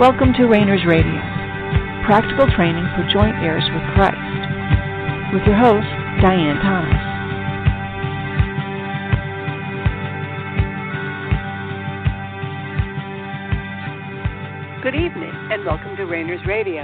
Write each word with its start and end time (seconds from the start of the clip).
Welcome 0.00 0.32
to 0.38 0.46
Rainers 0.46 0.84
Radio, 0.88 1.20
practical 2.04 2.48
training 2.56 2.84
for 2.96 3.06
joint 3.12 3.36
heirs 3.36 3.62
with 3.72 3.82
Christ, 3.94 4.18
with 5.32 5.46
your 5.46 5.54
host, 5.54 5.86
Diane 6.20 6.58
Thomas. 6.58 6.98
Good 14.82 14.96
evening, 14.96 15.30
and 15.52 15.64
welcome 15.64 15.94
to 15.96 16.06
Rainers 16.06 16.44
Radio. 16.44 16.82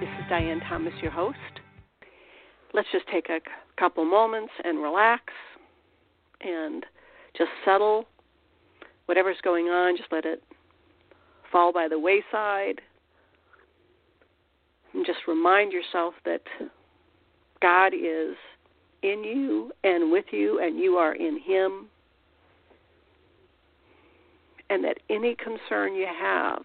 This 0.00 0.08
is 0.18 0.24
Diane 0.28 0.60
Thomas, 0.68 0.94
your 1.00 1.12
host. 1.12 1.38
Let's 2.74 2.88
just 2.90 3.06
take 3.06 3.28
a 3.28 3.38
couple 3.78 4.04
moments 4.04 4.50
and 4.64 4.82
relax 4.82 5.32
and 6.40 6.84
just 7.38 7.50
settle 7.64 8.06
whatever's 9.06 9.40
going 9.44 9.66
on, 9.66 9.96
just 9.96 10.10
let 10.10 10.24
it 10.24 10.42
fall 11.52 11.72
by 11.72 11.86
the 11.86 11.98
wayside. 11.98 12.80
And 14.94 15.06
just 15.06 15.20
remind 15.28 15.72
yourself 15.72 16.14
that 16.24 16.42
God 17.60 17.94
is 17.94 18.34
in 19.02 19.22
you 19.24 19.72
and 19.84 20.10
with 20.10 20.26
you, 20.30 20.60
and 20.60 20.78
you 20.78 20.94
are 20.96 21.14
in 21.14 21.38
Him. 21.38 21.86
And 24.70 24.82
that 24.84 24.98
any 25.10 25.36
concern 25.36 25.94
you 25.94 26.06
have, 26.06 26.62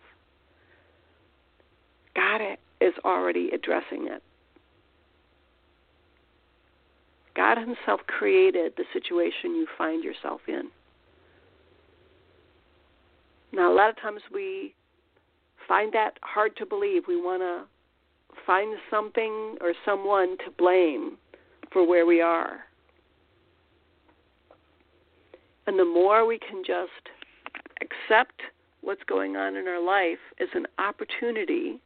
God 2.15 2.41
is 2.79 2.93
already 3.03 3.49
addressing 3.53 4.07
it. 4.07 4.23
God 7.35 7.57
Himself 7.57 8.01
created 8.07 8.73
the 8.77 8.85
situation 8.93 9.55
you 9.55 9.67
find 9.77 10.03
yourself 10.03 10.41
in. 10.47 10.69
Now, 13.51 13.71
a 13.71 13.75
lot 13.75 13.89
of 13.89 13.99
times 14.01 14.21
we 14.33 14.73
find 15.67 15.93
that 15.93 16.17
hard 16.21 16.55
to 16.57 16.65
believe. 16.65 17.03
We 17.07 17.21
want 17.21 17.41
to 17.41 17.63
find 18.45 18.77
something 18.89 19.57
or 19.61 19.73
someone 19.85 20.37
to 20.45 20.51
blame 20.57 21.17
for 21.71 21.87
where 21.87 22.05
we 22.05 22.21
are. 22.21 22.59
And 25.65 25.77
the 25.77 25.85
more 25.85 26.25
we 26.25 26.39
can 26.39 26.63
just 26.65 26.91
accept 27.81 28.41
what's 28.81 29.03
going 29.03 29.35
on 29.35 29.55
in 29.55 29.67
our 29.67 29.83
life 29.83 30.19
as 30.39 30.47
an 30.53 30.65
opportunity 30.79 31.79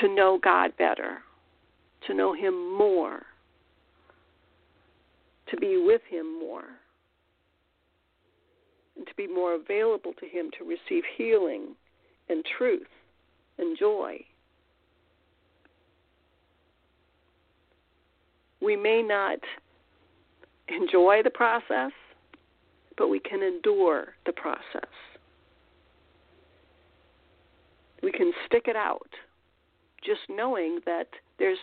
to 0.00 0.14
know 0.14 0.38
God 0.42 0.76
better, 0.76 1.18
to 2.06 2.14
know 2.14 2.34
Him 2.34 2.76
more, 2.76 3.22
to 5.50 5.56
be 5.56 5.82
with 5.84 6.02
Him 6.10 6.38
more 6.38 6.77
to 9.08 9.14
be 9.16 9.26
more 9.26 9.54
available 9.54 10.12
to 10.20 10.26
Him 10.26 10.50
to 10.58 10.64
receive 10.64 11.04
healing 11.16 11.74
and 12.28 12.44
truth 12.56 12.86
and 13.58 13.78
joy. 13.78 14.18
We 18.60 18.76
may 18.76 19.02
not 19.02 19.38
enjoy 20.68 21.22
the 21.22 21.30
process, 21.30 21.92
but 22.96 23.08
we 23.08 23.20
can 23.20 23.42
endure 23.42 24.14
the 24.26 24.32
process. 24.32 24.90
We 28.02 28.12
can 28.12 28.32
stick 28.46 28.64
it 28.66 28.76
out, 28.76 29.08
just 30.04 30.20
knowing 30.28 30.80
that 30.86 31.08
there's 31.38 31.58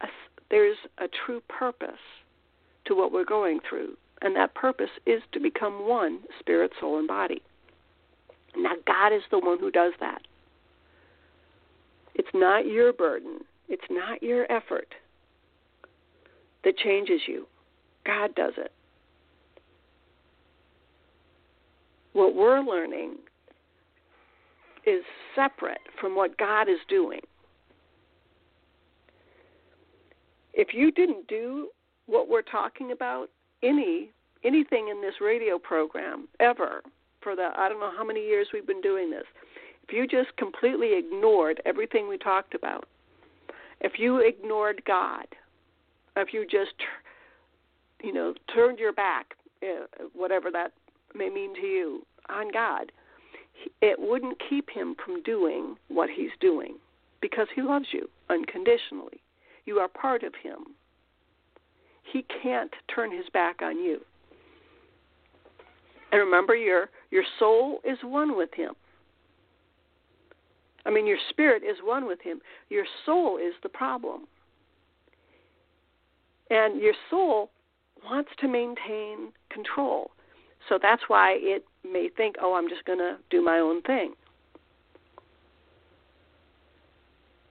a, 0.00 0.06
there's 0.50 0.76
a 0.98 1.06
true 1.24 1.40
purpose 1.48 1.90
to 2.86 2.94
what 2.94 3.12
we're 3.12 3.24
going 3.24 3.60
through 3.68 3.96
and 4.22 4.34
that 4.36 4.54
purpose 4.54 4.90
is 5.06 5.22
to 5.32 5.40
become 5.40 5.88
one 5.88 6.20
spirit, 6.38 6.72
soul, 6.80 6.98
and 6.98 7.08
body. 7.08 7.42
Now, 8.56 8.72
God 8.86 9.12
is 9.12 9.22
the 9.30 9.38
one 9.38 9.58
who 9.58 9.70
does 9.70 9.92
that. 10.00 10.22
It's 12.14 12.28
not 12.34 12.66
your 12.66 12.92
burden, 12.92 13.40
it's 13.68 13.84
not 13.90 14.22
your 14.22 14.50
effort 14.50 14.88
that 16.64 16.76
changes 16.76 17.20
you. 17.26 17.46
God 18.04 18.34
does 18.34 18.54
it. 18.56 18.72
What 22.12 22.34
we're 22.34 22.60
learning 22.60 23.16
is 24.86 25.04
separate 25.36 25.78
from 26.00 26.16
what 26.16 26.36
God 26.38 26.68
is 26.68 26.78
doing. 26.88 27.20
If 30.54 30.68
you 30.72 30.90
didn't 30.90 31.28
do 31.28 31.68
what 32.06 32.28
we're 32.28 32.42
talking 32.42 32.90
about, 32.90 33.28
any 33.62 34.10
anything 34.44 34.88
in 34.88 35.00
this 35.00 35.14
radio 35.20 35.58
program 35.58 36.28
ever 36.40 36.82
for 37.20 37.34
the 37.34 37.50
I 37.56 37.68
don't 37.68 37.80
know 37.80 37.92
how 37.96 38.04
many 38.04 38.20
years 38.20 38.48
we've 38.52 38.66
been 38.66 38.80
doing 38.80 39.10
this. 39.10 39.24
If 39.86 39.94
you 39.94 40.06
just 40.06 40.36
completely 40.36 40.98
ignored 40.98 41.62
everything 41.64 42.08
we 42.08 42.18
talked 42.18 42.54
about, 42.54 42.86
if 43.80 43.92
you 43.98 44.18
ignored 44.18 44.82
God, 44.86 45.26
if 46.16 46.32
you 46.32 46.44
just 46.44 46.74
you 48.02 48.12
know 48.12 48.34
turned 48.54 48.78
your 48.78 48.92
back, 48.92 49.34
uh, 49.62 50.04
whatever 50.14 50.50
that 50.50 50.72
may 51.14 51.30
mean 51.30 51.54
to 51.54 51.66
you, 51.66 52.06
on 52.28 52.52
God, 52.52 52.92
it 53.80 53.98
wouldn't 53.98 54.40
keep 54.48 54.70
him 54.70 54.94
from 55.04 55.22
doing 55.22 55.76
what 55.88 56.08
he's 56.14 56.30
doing 56.40 56.76
because 57.20 57.48
he 57.54 57.62
loves 57.62 57.86
you 57.92 58.08
unconditionally. 58.30 59.20
You 59.66 59.78
are 59.78 59.88
part 59.88 60.22
of 60.22 60.34
him. 60.34 60.58
He 62.12 62.24
can't 62.42 62.72
turn 62.94 63.10
his 63.10 63.26
back 63.32 63.60
on 63.62 63.78
you. 63.78 64.00
And 66.10 66.20
remember 66.20 66.54
your 66.54 66.88
your 67.10 67.24
soul 67.38 67.80
is 67.84 67.98
one 68.02 68.36
with 68.36 68.50
him. 68.54 68.74
I 70.86 70.90
mean 70.90 71.06
your 71.06 71.18
spirit 71.28 71.62
is 71.62 71.76
one 71.82 72.06
with 72.06 72.20
him. 72.22 72.40
Your 72.70 72.86
soul 73.04 73.36
is 73.36 73.52
the 73.62 73.68
problem. 73.68 74.26
And 76.50 76.80
your 76.80 76.94
soul 77.10 77.50
wants 78.04 78.30
to 78.40 78.48
maintain 78.48 79.32
control. 79.50 80.10
So 80.68 80.78
that's 80.80 81.02
why 81.08 81.36
it 81.40 81.64
may 81.84 82.08
think, 82.08 82.36
"Oh, 82.40 82.54
I'm 82.54 82.68
just 82.68 82.84
going 82.84 82.98
to 82.98 83.18
do 83.30 83.42
my 83.42 83.58
own 83.58 83.82
thing." 83.82 84.14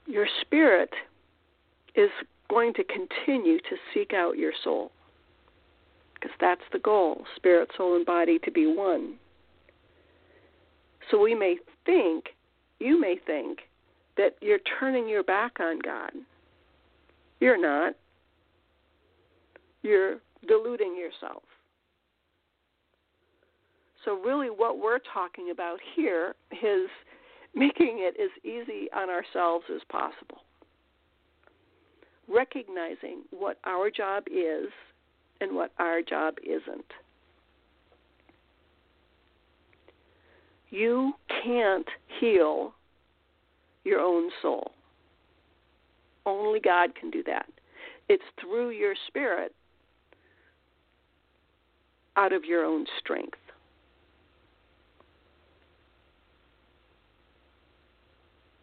Your 0.07 0.28
spirit 0.41 0.94
is 1.96 2.09
going 2.50 2.74
to 2.74 2.84
continue 2.84 3.58
to 3.59 3.75
seek 3.94 4.13
out 4.13 4.38
your 4.38 4.53
soul. 4.63 4.91
Because 6.13 6.35
that's 6.40 6.62
the 6.72 6.80
goal 6.80 7.24
spirit, 7.35 7.69
soul, 7.78 7.96
and 7.96 8.06
body 8.06 8.40
to 8.40 8.52
be 8.52 8.66
one. 8.66 9.16
So 11.12 11.22
we 11.22 11.35
may 11.35 11.58
think, 11.85 12.25
you 12.80 13.00
may 13.00 13.18
think, 13.25 13.59
that 14.18 14.35
you're 14.41 14.59
turning 14.80 15.08
your 15.08 15.24
back 15.24 15.59
on 15.59 15.80
God. 15.80 16.12
You're 17.40 17.59
not. 17.59 17.94
You're 19.84 20.16
deluding 20.47 20.97
yourself. 20.97 21.44
So, 24.03 24.19
really, 24.19 24.50
what 24.50 24.79
we're 24.79 25.00
talking 25.14 25.52
about 25.52 25.79
here 25.96 26.34
is 26.52 26.90
making 27.53 28.00
it 28.00 28.16
as 28.19 28.29
easy 28.44 28.88
on 28.96 29.09
ourselves 29.09 29.66
as 29.74 29.81
possible 29.90 30.41
recognizing 32.28 33.22
what 33.32 33.58
our 33.64 33.90
job 33.90 34.24
is 34.28 34.68
and 35.40 35.56
what 35.56 35.72
our 35.80 36.02
job 36.02 36.36
isn't. 36.44 36.86
You 40.70 41.14
can't 41.44 41.88
heal 42.20 42.74
your 43.84 44.02
own 44.02 44.29
soul. 44.41 44.72
Only 46.26 46.59
God 46.59 46.94
can 46.96 47.09
do 47.09 47.24
that. 47.24 47.46
It's 48.09 48.24
through 48.40 48.72
your 48.72 48.94
spirit 49.08 49.53
out 52.18 52.34
of 52.34 52.44
your 52.44 52.66
own 52.66 52.85
strength. 53.00 53.38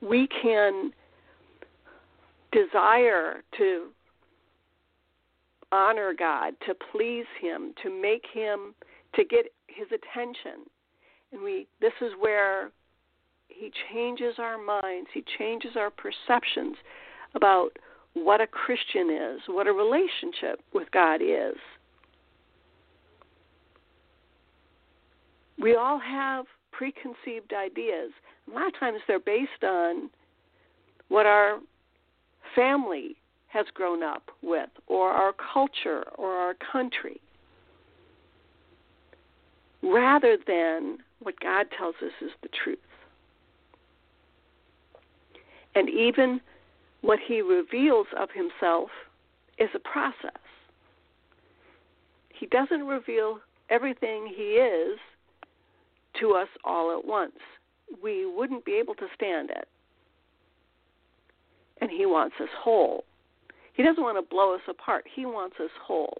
We 0.03 0.29
can 0.43 0.93
desire 2.55 3.43
to 3.59 3.89
honor 5.73 6.15
God, 6.17 6.55
to 6.67 6.75
please 6.93 7.27
him, 7.41 7.75
to 7.83 7.91
make 7.91 8.25
him 8.33 8.75
to 9.17 9.25
get 9.25 9.47
his 9.67 9.89
attention. 9.89 10.67
And 11.33 11.43
we 11.43 11.67
this 11.81 11.93
is 12.01 12.13
where 12.19 12.71
he 13.49 13.71
changes 13.93 14.37
our 14.39 14.57
minds, 14.59 15.09
he 15.13 15.25
changes 15.39 15.73
our 15.77 15.91
perceptions 15.91 16.77
about 17.35 17.71
what 18.15 18.41
a 18.41 18.47
Christian 18.47 19.11
is, 19.11 19.41
what 19.49 19.67
a 19.67 19.73
relationship 19.73 20.61
with 20.73 20.91
God 20.93 21.21
is. 21.21 21.57
We 25.61 25.75
all 25.75 25.99
have 25.99 26.47
preconceived 26.73 27.53
ideas. 27.53 28.11
A 28.49 28.55
lot 28.55 28.67
of 28.67 28.79
times 28.79 29.01
they're 29.09 29.19
based 29.19 29.65
on 29.65 30.11
what 31.09 31.27
our 31.27 31.59
family 32.55 33.17
has 33.49 33.67
grown 33.75 34.03
up 34.03 34.31
with, 34.43 34.71
or 34.87 35.11
our 35.11 35.33
culture, 35.33 36.05
or 36.17 36.33
our 36.33 36.55
country. 36.55 37.21
rather 39.85 40.39
than 40.47 40.99
what 41.21 41.39
God 41.41 41.67
tells 41.77 41.95
us 42.03 42.13
is 42.21 42.31
the 42.43 42.49
truth. 42.49 42.79
And 45.75 45.91
even 45.91 46.41
what 47.03 47.19
he 47.25 47.43
reveals 47.43 48.07
of 48.19 48.29
himself 48.31 48.89
is 49.59 49.69
a 49.75 49.79
process. 49.79 50.41
He 52.33 52.47
doesn't 52.47 52.87
reveal 52.87 53.41
everything 53.71 54.27
he 54.35 54.55
is 54.55 54.99
to 56.21 56.33
us 56.33 56.49
all 56.65 56.97
at 56.97 57.05
once. 57.05 57.33
We 58.03 58.27
wouldn't 58.27 58.65
be 58.65 58.75
able 58.75 58.95
to 58.97 59.07
stand 59.15 59.51
it. 59.51 59.69
And 61.81 61.91
he 61.91 62.07
wants 62.07 62.37
us 62.41 62.49
whole. 62.57 63.05
He 63.75 63.83
doesn't 63.83 64.03
want 64.03 64.17
to 64.17 64.29
blow 64.29 64.55
us 64.55 64.61
apart, 64.69 65.05
he 65.15 65.27
wants 65.27 65.57
us 65.61 65.71
whole. 65.83 66.19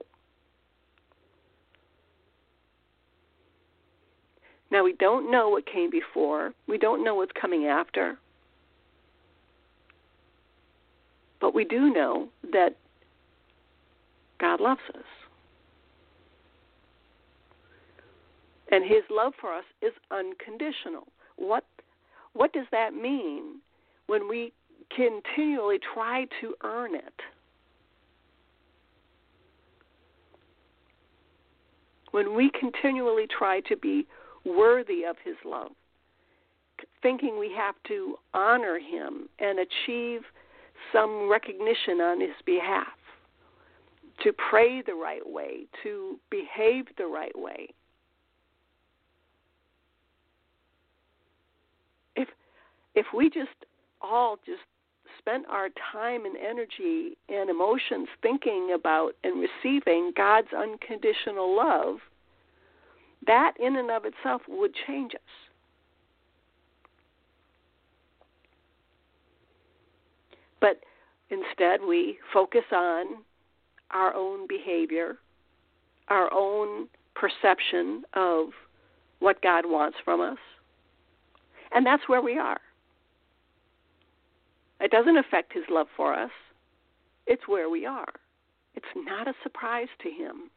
Now, 4.71 4.83
we 4.83 4.95
don't 4.95 5.31
know 5.31 5.51
what 5.51 5.67
came 5.67 5.91
before, 5.91 6.53
we 6.67 6.79
don't 6.79 7.05
know 7.05 7.15
what's 7.15 7.33
coming 7.41 7.67
after. 7.67 8.19
But 11.41 11.55
we 11.55 11.65
do 11.65 11.93
know 11.93 12.29
that 12.53 12.71
God 14.41 14.61
loves 14.61 14.81
us. 14.95 15.05
And 18.73 18.85
his 18.85 19.03
love 19.11 19.35
for 19.41 19.55
us 19.55 19.65
is 19.83 19.93
unconditional. 20.11 21.07
What 21.37 21.65
what 22.33 22.53
does 22.53 22.67
that 22.73 22.95
mean 22.95 23.61
when 24.07 24.29
we 24.29 24.53
continually 24.95 25.79
try 25.95 26.27
to 26.41 26.55
earn 26.63 26.95
it? 26.95 27.15
When 32.11 32.35
we 32.37 32.51
continually 32.59 33.27
try 33.27 33.61
to 33.63 33.77
be 33.77 34.07
worthy 34.45 35.05
of 35.05 35.17
his 35.25 35.37
love, 35.45 35.73
thinking 37.03 37.39
we 37.39 37.53
have 37.57 37.75
to 37.89 38.17
honor 38.33 38.79
him 38.79 39.29
and 39.39 39.59
achieve 39.59 40.23
some 40.93 41.29
recognition 41.29 42.01
on 42.01 42.21
his 42.21 42.31
behalf, 42.47 42.87
to 44.23 44.33
pray 44.33 44.81
the 44.81 44.95
right 44.95 45.27
way, 45.29 45.67
to 45.83 46.19
behave 46.31 46.87
the 46.97 47.07
right 47.07 47.37
way. 47.37 47.69
If 52.15 52.29
if 52.95 53.07
we 53.13 53.29
just 53.29 53.51
all 54.01 54.37
just 54.47 54.61
spent 55.25 55.47
our 55.49 55.69
time 55.93 56.27
and 56.27 56.37
energy 56.37 57.17
and 57.29 57.49
emotions 57.49 58.09
thinking 58.21 58.73
about 58.75 59.13
and 59.25 59.41
receiving 59.41 60.13
God's 60.15 60.49
unconditional 60.57 61.57
love, 61.57 61.97
that 63.27 63.55
in 63.59 63.77
and 63.77 63.91
of 63.91 64.05
itself 64.05 64.43
would 64.49 64.73
change 64.87 65.15
us. 65.15 65.21
But 70.61 70.81
instead, 71.31 71.81
we 71.87 72.19
focus 72.33 72.65
on 72.71 73.07
our 73.91 74.15
own 74.15 74.47
behavior, 74.47 75.17
our 76.09 76.33
own 76.33 76.89
perception 77.15 78.03
of 78.13 78.49
what 79.21 79.41
God 79.41 79.65
wants 79.67 79.97
from 80.05 80.21
us. 80.21 80.39
And 81.73 81.87
that's 81.87 82.03
where 82.09 82.23
we 82.23 82.37
are. 82.39 82.61
It 84.85 84.91
doesn't 84.91 85.17
affect 85.17 85.55
his 85.55 85.65
love 85.71 85.87
for 85.97 86.13
us, 86.13 86.31
it's 87.27 87.49
where 87.49 87.71
we 87.71 87.87
are. 87.87 88.13
It's 88.75 88.85
not 88.95 89.27
a 89.27 89.33
surprise 89.43 89.89
to 90.03 90.11
him. 90.11 90.51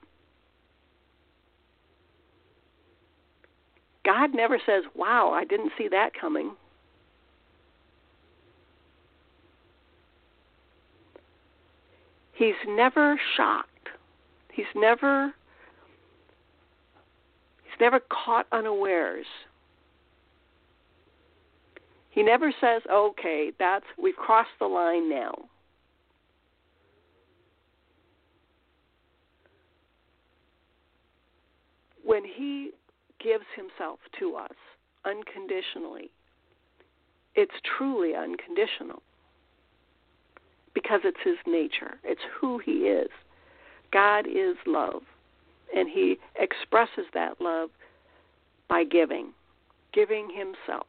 God 4.03 4.35
never 4.35 4.59
says, 4.65 4.83
Wow, 4.95 5.31
I 5.31 5.45
didn't 5.45 5.71
see 5.77 5.87
that 5.87 6.09
coming. 6.19 6.51
He's 12.33 12.55
never 12.67 13.17
shocked. 13.37 13.69
He's 14.51 14.65
never 14.75 15.33
he's 17.63 17.79
never 17.79 18.01
caught 18.09 18.45
unawares. 18.51 19.25
He 22.17 22.23
never 22.23 22.51
says, 22.59 22.81
"Okay, 22.89 23.51
that's 23.59 23.85
we've 23.95 24.15
crossed 24.15 24.57
the 24.57 24.65
line 24.65 25.07
now." 25.07 25.49
When 32.03 32.25
he 32.25 32.71
gives 33.19 33.45
himself 33.55 33.99
to 34.17 34.35
us 34.35 34.55
unconditionally, 35.05 36.09
it's 37.35 37.53
truly 37.77 38.15
unconditional 38.15 39.03
because 40.73 41.01
it's 41.03 41.21
his 41.23 41.37
nature, 41.45 41.99
it's 42.03 42.23
who 42.23 42.57
he 42.57 42.87
is. 42.87 43.11
God 43.91 44.25
is 44.25 44.57
love, 44.65 45.03
and 45.71 45.87
he 45.87 46.17
expresses 46.33 47.05
that 47.13 47.39
love 47.39 47.69
by 48.67 48.85
giving, 48.85 49.35
giving 49.93 50.31
himself, 50.31 50.87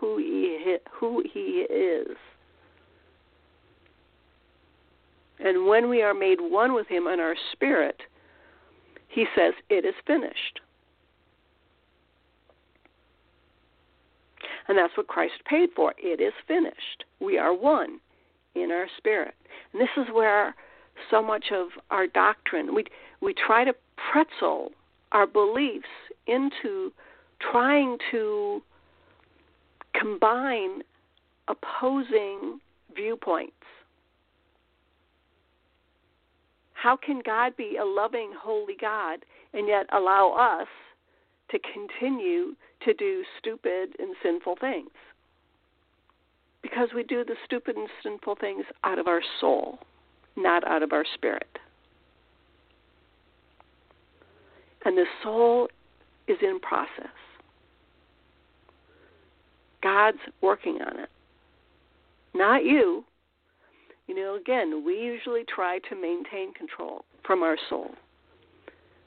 who 0.00 0.18
he 0.18 0.76
who 0.92 1.22
he 1.32 1.66
is. 1.70 2.16
And 5.38 5.66
when 5.66 5.88
we 5.88 6.02
are 6.02 6.14
made 6.14 6.38
one 6.40 6.74
with 6.74 6.86
him 6.88 7.06
in 7.06 7.20
our 7.20 7.34
spirit, 7.52 8.02
he 9.08 9.26
says, 9.34 9.54
It 9.68 9.84
is 9.84 9.94
finished. 10.06 10.60
And 14.68 14.78
that's 14.78 14.96
what 14.96 15.08
Christ 15.08 15.34
paid 15.48 15.70
for. 15.74 15.94
It 15.98 16.20
is 16.20 16.32
finished. 16.46 17.04
We 17.20 17.38
are 17.38 17.52
one 17.52 17.98
in 18.54 18.70
our 18.70 18.86
spirit. 18.98 19.34
And 19.72 19.80
this 19.80 19.88
is 19.96 20.06
where 20.12 20.54
so 21.10 21.22
much 21.22 21.46
of 21.52 21.68
our 21.90 22.06
doctrine 22.06 22.74
we 22.74 22.84
we 23.20 23.34
try 23.34 23.64
to 23.64 23.72
pretzel 24.12 24.70
our 25.12 25.26
beliefs 25.26 25.88
into 26.26 26.92
trying 27.50 27.96
to 28.10 28.62
combine 29.94 30.82
opposing 31.48 32.60
viewpoints. 32.94 33.52
How 36.74 36.96
can 36.96 37.20
God 37.24 37.56
be 37.56 37.76
a 37.80 37.84
loving, 37.84 38.32
holy 38.38 38.76
God 38.80 39.20
and 39.52 39.68
yet 39.68 39.86
allow 39.92 40.32
us 40.32 40.68
to 41.50 41.58
continue 41.58 42.54
to 42.84 42.94
do 42.94 43.22
stupid 43.38 43.90
and 43.98 44.14
sinful 44.22 44.56
things? 44.60 44.90
Because 46.62 46.90
we 46.94 47.02
do 47.02 47.24
the 47.24 47.36
stupid 47.44 47.76
and 47.76 47.88
sinful 48.02 48.36
things 48.40 48.64
out 48.84 48.98
of 48.98 49.08
our 49.08 49.22
soul, 49.40 49.78
not 50.36 50.66
out 50.66 50.82
of 50.82 50.92
our 50.92 51.04
spirit. 51.14 51.58
And 54.84 54.96
the 54.96 55.06
soul 55.22 55.68
is 56.28 56.38
in 56.42 56.60
process. 56.60 57.08
God's 59.82 60.18
working 60.42 60.78
on 60.82 61.00
it. 61.00 61.08
Not 62.34 62.64
you. 62.64 63.04
You 64.06 64.14
know, 64.14 64.36
again, 64.36 64.82
we 64.84 64.94
usually 64.94 65.44
try 65.52 65.78
to 65.88 65.94
maintain 65.94 66.52
control 66.54 67.04
from 67.24 67.42
our 67.42 67.56
soul. 67.68 67.90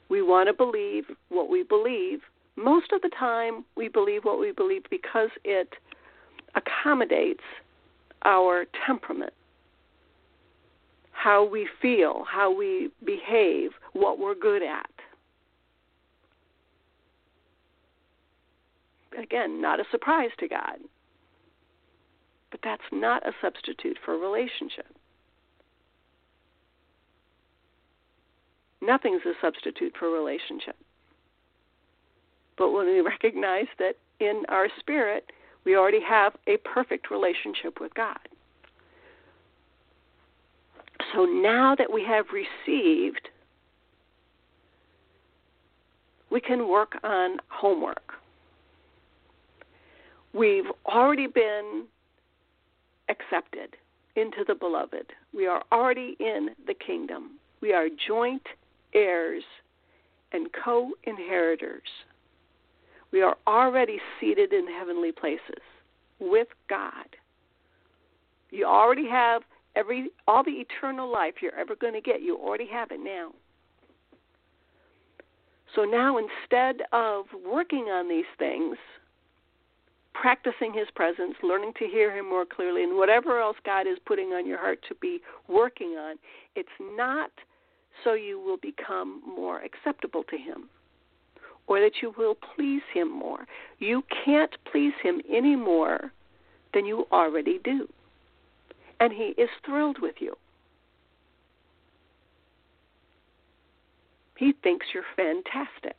We 0.08 0.22
want 0.22 0.48
to 0.48 0.54
believe 0.54 1.04
what 1.28 1.48
we 1.50 1.62
believe. 1.62 2.20
Most 2.56 2.92
of 2.92 3.02
the 3.02 3.10
time, 3.18 3.64
we 3.76 3.88
believe 3.88 4.24
what 4.24 4.38
we 4.38 4.52
believe 4.52 4.82
because 4.90 5.30
it 5.44 5.68
accommodates 6.54 7.42
our 8.24 8.64
temperament, 8.86 9.32
how 11.12 11.46
we 11.46 11.68
feel, 11.82 12.24
how 12.30 12.54
we 12.56 12.90
behave, 13.04 13.70
what 13.92 14.18
we're 14.18 14.34
good 14.34 14.62
at. 14.62 14.90
Again, 19.20 19.60
not 19.60 19.80
a 19.80 19.84
surprise 19.90 20.30
to 20.38 20.48
God. 20.48 20.78
But 22.50 22.60
that's 22.62 22.82
not 22.92 23.26
a 23.26 23.32
substitute 23.40 23.98
for 24.04 24.14
a 24.14 24.18
relationship. 24.18 24.86
Nothing's 28.80 29.22
a 29.24 29.32
substitute 29.40 29.94
for 29.98 30.06
a 30.06 30.10
relationship. 30.10 30.76
But 32.56 32.72
when 32.72 32.86
we 32.86 33.00
recognize 33.00 33.66
that 33.78 33.96
in 34.20 34.42
our 34.48 34.68
spirit, 34.78 35.30
we 35.64 35.76
already 35.76 36.02
have 36.02 36.34
a 36.46 36.58
perfect 36.58 37.10
relationship 37.10 37.80
with 37.80 37.94
God. 37.94 38.18
So 41.14 41.24
now 41.24 41.74
that 41.76 41.92
we 41.92 42.04
have 42.04 42.26
received, 42.32 43.28
we 46.30 46.40
can 46.40 46.68
work 46.68 46.98
on 47.02 47.38
homework. 47.48 48.13
We've 50.34 50.64
already 50.84 51.28
been 51.28 51.84
accepted 53.08 53.76
into 54.16 54.44
the 54.46 54.54
beloved. 54.54 55.12
We 55.32 55.46
are 55.46 55.62
already 55.70 56.16
in 56.18 56.50
the 56.66 56.74
kingdom. 56.74 57.38
We 57.60 57.72
are 57.72 57.86
joint 58.08 58.42
heirs 58.94 59.44
and 60.32 60.48
co 60.64 60.90
inheritors 61.04 61.88
We 63.12 63.22
are 63.22 63.36
already 63.46 63.98
seated 64.20 64.52
in 64.52 64.66
heavenly 64.66 65.12
places 65.12 65.62
with 66.18 66.48
God. 66.68 67.06
You 68.50 68.66
already 68.66 69.08
have 69.08 69.42
every 69.76 70.10
all 70.26 70.42
the 70.42 70.50
eternal 70.52 71.10
life 71.10 71.34
you're 71.40 71.54
ever 71.58 71.76
going 71.76 71.94
to 71.94 72.00
get. 72.00 72.22
You 72.22 72.36
already 72.36 72.66
have 72.66 72.90
it 72.90 73.00
now. 73.00 73.30
So 75.74 75.84
now 75.84 76.18
instead 76.18 76.82
of 76.92 77.26
working 77.44 77.84
on 77.84 78.08
these 78.08 78.24
things, 78.38 78.76
practicing 80.14 80.72
his 80.72 80.88
presence, 80.94 81.34
learning 81.42 81.72
to 81.78 81.86
hear 81.86 82.16
him 82.16 82.28
more 82.28 82.46
clearly, 82.46 82.82
and 82.82 82.96
whatever 82.96 83.40
else 83.40 83.56
God 83.64 83.86
is 83.86 83.98
putting 84.06 84.28
on 84.28 84.46
your 84.46 84.58
heart 84.58 84.78
to 84.88 84.94
be 84.94 85.20
working 85.48 85.96
on, 85.98 86.16
it's 86.56 86.68
not 86.80 87.30
so 88.02 88.14
you 88.14 88.40
will 88.40 88.56
become 88.56 89.20
more 89.26 89.60
acceptable 89.62 90.24
to 90.24 90.36
him 90.36 90.68
or 91.66 91.80
that 91.80 92.02
you 92.02 92.12
will 92.18 92.36
please 92.56 92.82
him 92.92 93.10
more. 93.10 93.46
You 93.78 94.02
can't 94.24 94.54
please 94.70 94.92
him 95.02 95.20
any 95.30 95.56
more 95.56 96.12
than 96.74 96.84
you 96.84 97.06
already 97.10 97.58
do. 97.64 97.88
And 99.00 99.12
he 99.12 99.34
is 99.40 99.48
thrilled 99.64 99.98
with 100.00 100.16
you. 100.18 100.34
He 104.36 104.52
thinks 104.62 104.86
you're 104.92 105.04
fantastic. 105.16 105.96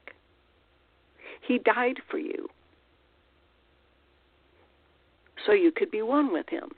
He 1.47 1.57
died 1.57 1.97
for 2.09 2.17
you 2.17 2.49
so 5.45 5.51
you 5.51 5.71
could 5.71 5.91
be 5.91 6.01
one 6.01 6.31
with 6.31 6.49
him. 6.49 6.69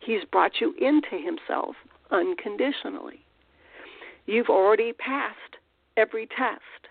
He's 0.00 0.24
brought 0.32 0.60
you 0.60 0.74
into 0.80 1.22
himself 1.22 1.76
unconditionally. 2.10 3.24
You've 4.26 4.48
already 4.48 4.92
passed 4.92 5.56
every 5.96 6.26
test 6.26 6.88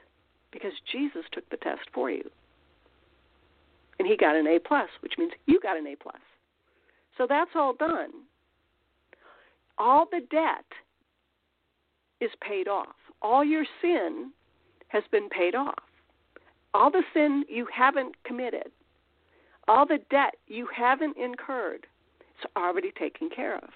because 0.51 0.74
Jesus 0.91 1.24
took 1.31 1.50
the 1.50 1.57
test 1.57 1.81
for 1.93 2.09
you. 2.09 2.29
And 3.98 4.07
he 4.07 4.15
got 4.15 4.36
an 4.36 4.48
A 4.48 4.59
plus, 4.59 4.89
which 5.01 5.13
means 5.17 5.31
you 5.45 5.59
got 5.59 5.77
an 5.77 5.88
A 5.88 5.95
plus. 5.95 6.21
So 7.17 7.25
that's 7.27 7.51
all 7.55 7.74
done. 7.74 8.12
All 9.77 10.05
the 10.09 10.21
debt 10.31 10.65
is 12.21 12.31
paid 12.41 12.67
off. 12.67 12.95
All 13.21 13.43
your 13.43 13.65
sin 13.81 14.31
has 14.88 15.03
been 15.12 15.29
paid 15.29 15.55
off. 15.55 15.83
All 16.74 16.92
the 16.92 17.04
sin 17.14 17.44
you 17.50 17.68
haven't 17.74 18.16
committed, 18.24 18.72
all 19.68 19.86
the 19.86 20.00
debt 20.10 20.36
you 20.48 20.68
haven't 20.76 21.18
incurred, 21.18 21.88
it's 22.20 22.52
already 22.56 22.92
taken 22.98 23.30
care 23.30 23.56
of. 23.58 23.70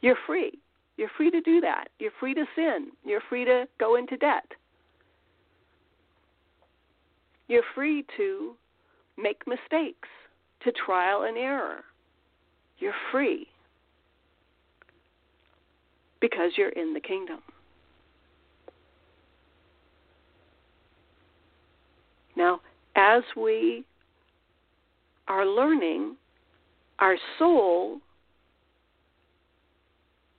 You're 0.00 0.18
free. 0.26 0.58
You're 0.96 1.10
free 1.16 1.30
to 1.30 1.40
do 1.40 1.60
that. 1.60 1.88
You're 1.98 2.12
free 2.20 2.34
to 2.34 2.44
sin. 2.54 2.88
You're 3.04 3.22
free 3.28 3.44
to 3.44 3.66
go 3.78 3.96
into 3.96 4.16
debt. 4.16 4.44
You're 7.48 7.62
free 7.74 8.04
to 8.16 8.54
make 9.18 9.42
mistakes, 9.46 10.08
to 10.64 10.72
trial 10.72 11.24
and 11.24 11.36
error. 11.36 11.80
You're 12.78 12.94
free 13.10 13.46
because 16.20 16.52
you're 16.56 16.70
in 16.70 16.94
the 16.94 17.00
kingdom. 17.00 17.40
Now, 22.42 22.60
as 22.96 23.22
we 23.36 23.84
are 25.28 25.46
learning, 25.46 26.16
our 26.98 27.14
soul 27.38 28.00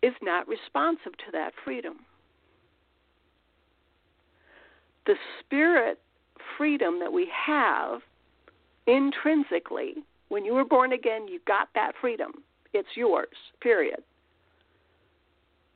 is 0.02 0.12
not 0.22 0.46
responsive 0.50 1.14
to 1.14 1.32
that 1.32 1.54
freedom. 1.64 2.00
The 5.06 5.16
spirit 5.40 5.98
freedom 6.58 7.00
that 7.00 7.14
we 7.14 7.30
have 7.48 8.02
intrinsically, 8.86 9.94
when 10.28 10.44
you 10.44 10.54
were 10.54 10.66
born 10.66 10.92
again, 10.92 11.30
you 11.30 11.40
got 11.48 11.70
that 11.74 11.94
freedom. 12.02 12.34
It's 12.74 12.98
yours, 12.98 13.28
period. 13.62 14.04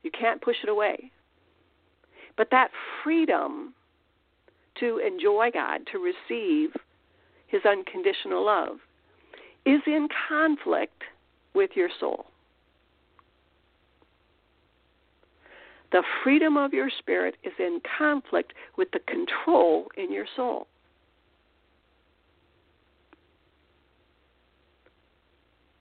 You 0.03 0.12
can't 0.12 0.41
push 0.41 0.57
it 0.62 0.67
away. 0.67 1.10
But 2.36 2.50
that 2.51 2.72
freedom 3.01 3.74
to 4.79 5.00
enjoy 5.00 5.50
God, 5.53 5.81
to 5.91 6.00
receive 6.00 6.72
His 7.48 7.62
unconditional 7.65 8.46
love, 8.46 8.77
is 9.65 9.81
in 9.86 10.07
conflict 10.29 11.03
with 11.53 11.72
your 11.75 11.89
soul. 12.00 12.25
The 15.91 16.03
freedom 16.24 16.57
of 16.57 16.74
your 16.74 16.89
spirit 17.00 17.36
is 17.43 17.53
in 17.60 17.81
conflict 17.98 18.53
with 18.77 18.89
the 18.91 19.00
control 19.00 19.88
in 19.96 20.12
your 20.12 20.25
soul. 20.36 20.67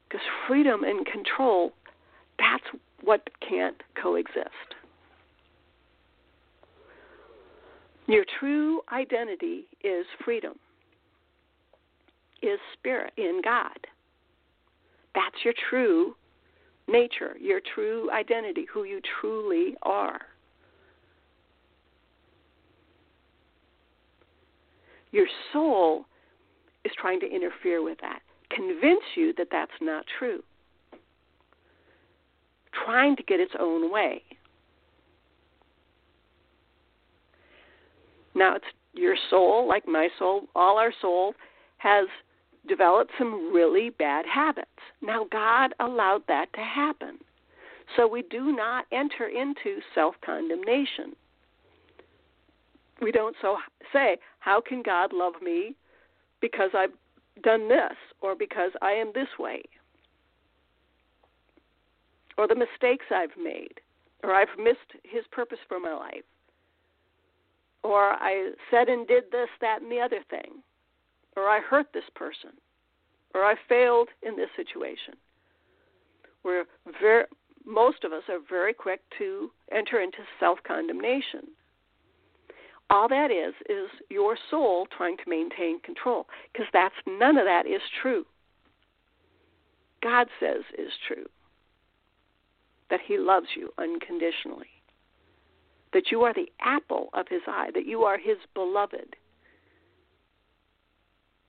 Because 0.08 0.24
freedom 0.46 0.84
and 0.84 1.04
control, 1.04 1.72
that's 2.38 2.64
what 3.02 3.28
can't 3.46 3.82
coexist. 4.00 4.76
Your 8.08 8.25
true 8.38 8.82
identity 8.92 9.66
is 9.82 10.06
freedom, 10.25 10.54
is 12.42 12.58
spirit 12.75 13.12
in 13.16 13.40
God. 13.42 13.76
That's 15.14 15.36
your 15.44 15.54
true 15.68 16.14
nature, 16.88 17.36
your 17.40 17.60
true 17.75 18.10
identity, 18.12 18.66
who 18.72 18.84
you 18.84 19.00
truly 19.20 19.75
are. 19.82 20.20
Your 25.10 25.26
soul 25.52 26.04
is 26.84 26.92
trying 27.00 27.18
to 27.20 27.26
interfere 27.26 27.82
with 27.82 27.98
that, 28.02 28.20
convince 28.50 29.02
you 29.16 29.32
that 29.38 29.48
that's 29.50 29.70
not 29.80 30.04
true, 30.18 30.42
trying 32.84 33.16
to 33.16 33.22
get 33.25 33.40
its 33.40 33.54
own 33.58 33.90
way. 33.90 34.22
Now, 38.36 38.54
it's 38.56 38.66
your 38.92 39.16
soul, 39.30 39.66
like 39.66 39.88
my 39.88 40.08
soul, 40.18 40.42
all 40.54 40.78
our 40.78 40.92
soul, 41.00 41.34
has 41.78 42.06
developed 42.68 43.12
some 43.18 43.52
really 43.52 43.90
bad 43.90 44.26
habits. 44.26 44.68
Now, 45.00 45.26
God 45.32 45.72
allowed 45.80 46.22
that 46.28 46.52
to 46.54 46.60
happen. 46.60 47.18
So 47.96 48.06
we 48.06 48.22
do 48.22 48.52
not 48.54 48.84
enter 48.92 49.28
into 49.28 49.80
self 49.94 50.16
condemnation. 50.24 51.16
We 53.00 53.10
don't 53.10 53.36
so 53.40 53.56
say, 53.92 54.18
How 54.40 54.60
can 54.60 54.82
God 54.82 55.12
love 55.14 55.34
me 55.42 55.74
because 56.40 56.70
I've 56.74 56.92
done 57.42 57.68
this 57.68 57.96
or 58.20 58.34
because 58.34 58.72
I 58.82 58.92
am 58.92 59.12
this 59.14 59.28
way? 59.38 59.62
Or 62.36 62.46
the 62.46 62.54
mistakes 62.54 63.06
I've 63.10 63.36
made, 63.42 63.80
or 64.22 64.34
I've 64.34 64.58
missed 64.58 65.00
his 65.04 65.24
purpose 65.30 65.58
for 65.68 65.80
my 65.80 65.94
life, 65.94 66.24
or 67.86 68.12
I 68.12 68.50
said 68.70 68.88
and 68.88 69.06
did 69.06 69.24
this, 69.30 69.48
that, 69.60 69.82
and 69.82 69.90
the 69.90 70.00
other 70.00 70.20
thing 70.28 70.62
or 71.36 71.48
I 71.48 71.60
hurt 71.60 71.86
this 71.92 72.08
person, 72.14 72.50
or 73.34 73.44
I 73.44 73.54
failed 73.68 74.08
in 74.22 74.36
this 74.36 74.48
situation. 74.56 75.14
We're 76.42 76.64
very, 77.00 77.24
most 77.64 78.04
of 78.04 78.12
us 78.12 78.22
are 78.28 78.38
very 78.48 78.72
quick 78.72 79.00
to 79.18 79.50
enter 79.70 80.00
into 80.00 80.18
self 80.40 80.58
condemnation. 80.66 81.42
All 82.88 83.08
that 83.08 83.30
is 83.30 83.54
is 83.68 83.90
your 84.08 84.36
soul 84.50 84.86
trying 84.96 85.16
to 85.18 85.28
maintain 85.28 85.80
control, 85.80 86.26
because 86.52 86.68
that's 86.72 86.94
none 87.06 87.36
of 87.36 87.44
that 87.44 87.66
is 87.66 87.82
true. 88.00 88.24
God 90.02 90.28
says 90.40 90.62
is 90.78 90.92
true 91.06 91.26
that 92.88 93.00
He 93.04 93.18
loves 93.18 93.48
you 93.56 93.70
unconditionally, 93.76 94.68
that 95.96 96.10
you 96.10 96.24
are 96.24 96.34
the 96.34 96.52
apple 96.60 97.08
of 97.14 97.26
His 97.30 97.40
eye, 97.46 97.70
that 97.72 97.86
you 97.86 98.02
are 98.02 98.18
His 98.18 98.36
beloved 98.52 99.16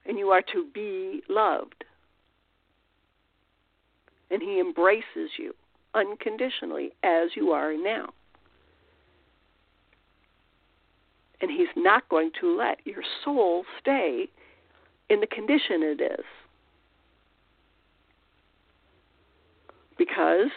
and 0.06 0.18
you 0.18 0.30
are 0.30 0.42
to 0.54 0.66
be 0.74 1.22
loved. 1.28 1.84
And 4.32 4.42
He 4.42 4.62
embraces 4.62 5.32
you 5.38 5.54
unconditionally 5.94 6.92
as 7.04 7.32
you 7.36 7.50
are 7.50 7.76
now. 7.76 8.08
And 11.42 11.52
He's 11.52 11.68
not 11.76 12.08
going 12.08 12.32
to 12.40 12.58
let 12.58 12.80
your 12.86 13.04
soul 13.26 13.66
stay 13.82 14.30
in 15.10 15.20
the 15.20 15.28
condition 15.28 15.84
it 15.84 16.00
is. 16.00 16.26
Because 19.98 20.52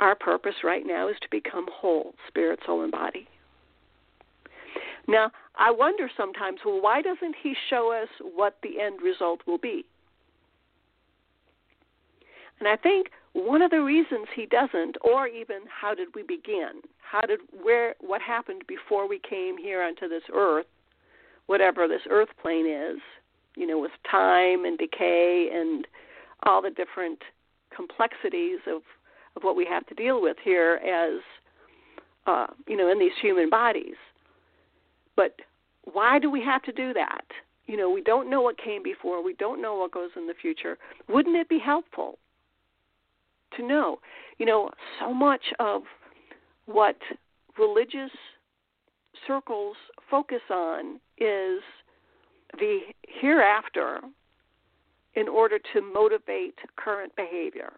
our 0.00 0.14
purpose 0.14 0.54
right 0.62 0.84
now 0.86 1.08
is 1.08 1.16
to 1.22 1.28
become 1.30 1.66
whole, 1.72 2.14
spirit, 2.28 2.60
soul, 2.64 2.82
and 2.82 2.92
body. 2.92 3.26
Now, 5.06 5.30
I 5.56 5.70
wonder 5.70 6.10
sometimes, 6.16 6.60
well, 6.64 6.80
why 6.80 7.02
doesn't 7.02 7.34
he 7.42 7.54
show 7.70 7.92
us 7.92 8.08
what 8.20 8.58
the 8.62 8.80
end 8.80 9.00
result 9.02 9.40
will 9.46 9.58
be? 9.58 9.84
And 12.60 12.68
I 12.68 12.76
think 12.76 13.08
one 13.32 13.62
of 13.62 13.70
the 13.70 13.82
reasons 13.82 14.26
he 14.34 14.46
doesn't, 14.46 14.96
or 15.02 15.26
even 15.26 15.60
how 15.68 15.94
did 15.94 16.08
we 16.14 16.22
begin? 16.22 16.82
How 17.00 17.22
did 17.22 17.40
where 17.62 17.94
what 18.00 18.20
happened 18.20 18.62
before 18.66 19.08
we 19.08 19.18
came 19.18 19.56
here 19.56 19.82
onto 19.82 20.08
this 20.08 20.24
earth, 20.32 20.66
whatever 21.46 21.88
this 21.88 22.02
earth 22.10 22.28
plane 22.42 22.66
is, 22.66 22.98
you 23.56 23.66
know, 23.66 23.78
with 23.78 23.92
time 24.10 24.64
and 24.64 24.76
decay 24.76 25.48
and 25.52 25.86
all 26.44 26.60
the 26.60 26.70
different 26.70 27.20
complexities 27.74 28.58
of 28.66 28.82
of 29.38 29.44
what 29.44 29.56
we 29.56 29.64
have 29.64 29.86
to 29.86 29.94
deal 29.94 30.20
with 30.20 30.36
here 30.44 30.80
as 30.84 31.20
uh, 32.26 32.48
you 32.66 32.76
know 32.76 32.90
in 32.90 32.98
these 32.98 33.12
human 33.22 33.48
bodies. 33.48 33.94
But 35.16 35.36
why 35.84 36.18
do 36.18 36.30
we 36.30 36.42
have 36.42 36.62
to 36.64 36.72
do 36.72 36.92
that? 36.92 37.24
You 37.66 37.76
know, 37.76 37.90
we 37.90 38.02
don't 38.02 38.28
know 38.28 38.40
what 38.40 38.58
came 38.58 38.82
before. 38.82 39.22
We 39.22 39.34
don't 39.34 39.62
know 39.62 39.76
what 39.76 39.92
goes 39.92 40.10
in 40.16 40.26
the 40.26 40.34
future. 40.34 40.76
Wouldn't 41.08 41.36
it 41.36 41.48
be 41.48 41.58
helpful 41.58 42.18
to 43.56 43.66
know? 43.66 43.98
You 44.38 44.46
know, 44.46 44.70
so 45.00 45.14
much 45.14 45.42
of 45.58 45.82
what 46.66 46.96
religious 47.58 48.10
circles 49.26 49.76
focus 50.10 50.42
on 50.50 50.96
is 51.18 51.62
the 52.58 52.80
hereafter 53.20 54.00
in 55.14 55.28
order 55.28 55.58
to 55.72 55.80
motivate 55.82 56.54
current 56.76 57.14
behavior. 57.16 57.72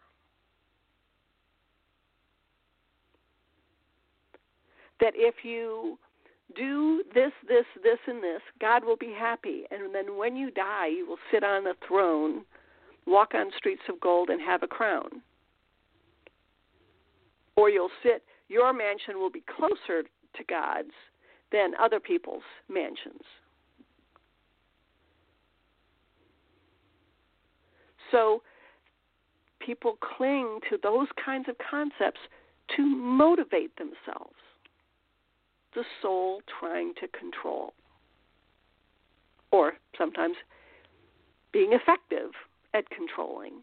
That 5.01 5.13
if 5.17 5.37
you 5.45 5.99
do 6.57 7.03
this, 7.15 7.33
this, 7.49 7.65
this, 7.83 7.99
and 8.07 8.23
this, 8.23 8.43
God 8.61 8.85
will 8.85 8.97
be 8.97 9.15
happy. 9.17 9.65
And 9.71 9.95
then 9.95 10.17
when 10.17 10.37
you 10.37 10.51
die, 10.51 10.89
you 10.89 11.07
will 11.07 11.19
sit 11.33 11.45
on 11.45 11.67
a 11.67 11.75
throne, 11.87 12.43
walk 13.07 13.35
on 13.35 13.51
streets 13.57 13.83
of 13.89 14.01
gold, 14.01 14.31
and 14.31 14.41
have 14.41 14.63
a 14.63 14.67
crown. 14.67 15.23
Or 17.57 17.71
you'll 17.71 17.91
sit, 18.03 18.23
your 18.49 18.73
mansion 18.73 19.19
will 19.19 19.31
be 19.31 19.45
closer 19.57 20.03
to 20.03 20.45
God's 20.49 20.91
than 21.53 21.73
other 21.81 22.01
people's 22.01 22.43
mansions. 22.69 23.23
So 28.11 28.43
people 29.61 29.99
cling 30.17 30.61
to 30.71 30.79
those 30.83 31.09
kinds 31.25 31.49
of 31.49 31.57
concepts 31.71 32.21
to 32.77 32.83
motivate 32.83 33.77
themselves. 33.77 34.35
The 35.75 35.85
soul 36.03 36.41
trying 36.59 36.95
to 37.01 37.07
control, 37.09 37.73
or 39.53 39.75
sometimes 39.97 40.35
being 41.53 41.73
effective 41.73 42.31
at 42.75 42.89
controlling. 42.91 43.63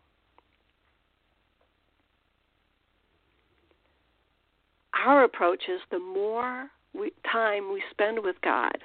Our 5.06 5.26
approach 5.26 5.64
is 5.68 5.82
the 5.92 6.00
more 6.00 6.70
we, 6.94 7.12
time 7.32 7.72
we 7.72 7.84
spend 7.92 8.24
with 8.24 8.38
God, 8.42 8.78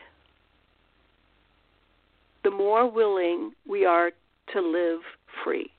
the 2.44 2.50
more 2.50 2.90
willing 2.90 3.52
we 3.66 3.84
are 3.84 4.10
to 4.52 4.60
live 4.60 5.00
free. 5.44 5.70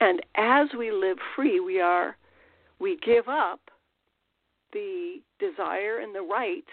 And 0.00 0.20
as 0.36 0.68
we 0.76 0.90
live 0.90 1.18
free, 1.36 1.60
we 1.60 1.80
are 1.80 2.16
we 2.80 2.98
give 3.04 3.28
up 3.28 3.60
the 4.74 5.20
desire 5.38 6.00
and 6.00 6.14
the 6.14 6.20
right 6.20 6.64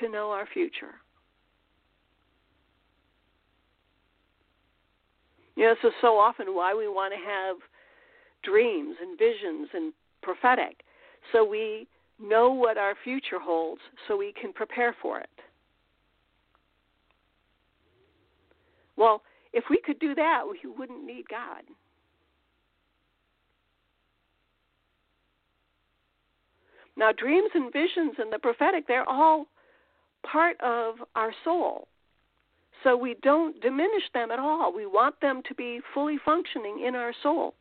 to 0.00 0.08
know 0.08 0.30
our 0.30 0.46
future. 0.54 0.94
You 5.54 5.64
know, 5.64 5.72
is 5.72 5.92
so 6.00 6.16
often 6.18 6.54
why 6.54 6.74
we 6.74 6.88
want 6.88 7.12
to 7.12 7.18
have 7.18 7.56
dreams 8.42 8.96
and 9.00 9.18
visions 9.18 9.68
and 9.74 9.92
prophetic. 10.22 10.82
So 11.32 11.44
we 11.44 11.86
know 12.18 12.50
what 12.50 12.78
our 12.78 12.94
future 13.04 13.38
holds 13.38 13.82
so 14.08 14.16
we 14.16 14.32
can 14.40 14.52
prepare 14.52 14.96
for 15.02 15.20
it. 15.20 15.28
Well, 18.96 19.22
if 19.52 19.64
we 19.68 19.80
could 19.84 19.98
do 19.98 20.14
that, 20.14 20.42
we 20.50 20.70
wouldn't 20.70 21.04
need 21.04 21.28
God. 21.28 21.62
Now, 26.96 27.10
dreams 27.12 27.50
and 27.54 27.72
visions 27.72 28.14
and 28.18 28.32
the 28.32 28.38
prophetic, 28.38 28.86
they're 28.86 29.08
all 29.08 29.46
part 30.24 30.60
of 30.60 30.96
our 31.14 31.32
soul. 31.44 31.88
So 32.84 32.96
we 32.96 33.16
don't 33.22 33.60
diminish 33.60 34.04
them 34.12 34.30
at 34.30 34.38
all. 34.38 34.74
We 34.74 34.86
want 34.86 35.20
them 35.20 35.42
to 35.48 35.54
be 35.54 35.80
fully 35.94 36.18
functioning 36.24 36.84
in 36.86 36.94
our 36.94 37.12
soul, 37.22 37.54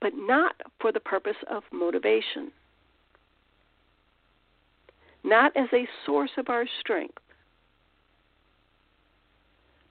but 0.00 0.12
not 0.14 0.54
for 0.80 0.92
the 0.92 1.00
purpose 1.00 1.36
of 1.50 1.64
motivation, 1.72 2.52
not 5.24 5.56
as 5.56 5.68
a 5.72 5.88
source 6.04 6.30
of 6.38 6.48
our 6.48 6.66
strength 6.80 7.18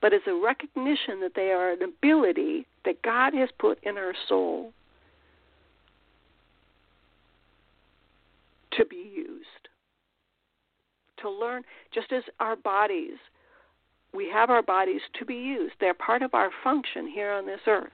but 0.06 0.14
as 0.14 0.22
a 0.28 0.34
recognition 0.36 1.20
that 1.20 1.34
they 1.36 1.50
are 1.50 1.72
an 1.72 1.82
ability 1.82 2.68
that 2.86 3.02
God 3.02 3.34
has 3.34 3.50
put 3.58 3.84
in 3.84 3.98
our 3.98 4.14
soul 4.30 4.72
to 8.78 8.86
be 8.86 9.12
used. 9.16 9.70
To 11.22 11.30
learn, 11.30 11.64
just 11.94 12.12
as 12.12 12.24
our 12.40 12.56
bodies, 12.56 13.18
we 14.14 14.30
have 14.32 14.50
our 14.50 14.62
bodies 14.62 15.02
to 15.20 15.26
be 15.26 15.36
used. 15.36 15.74
They're 15.80 15.94
part 15.94 16.22
of 16.22 16.34
our 16.34 16.50
function 16.64 17.08
here 17.08 17.32
on 17.32 17.46
this 17.46 17.62
earth. 17.68 17.92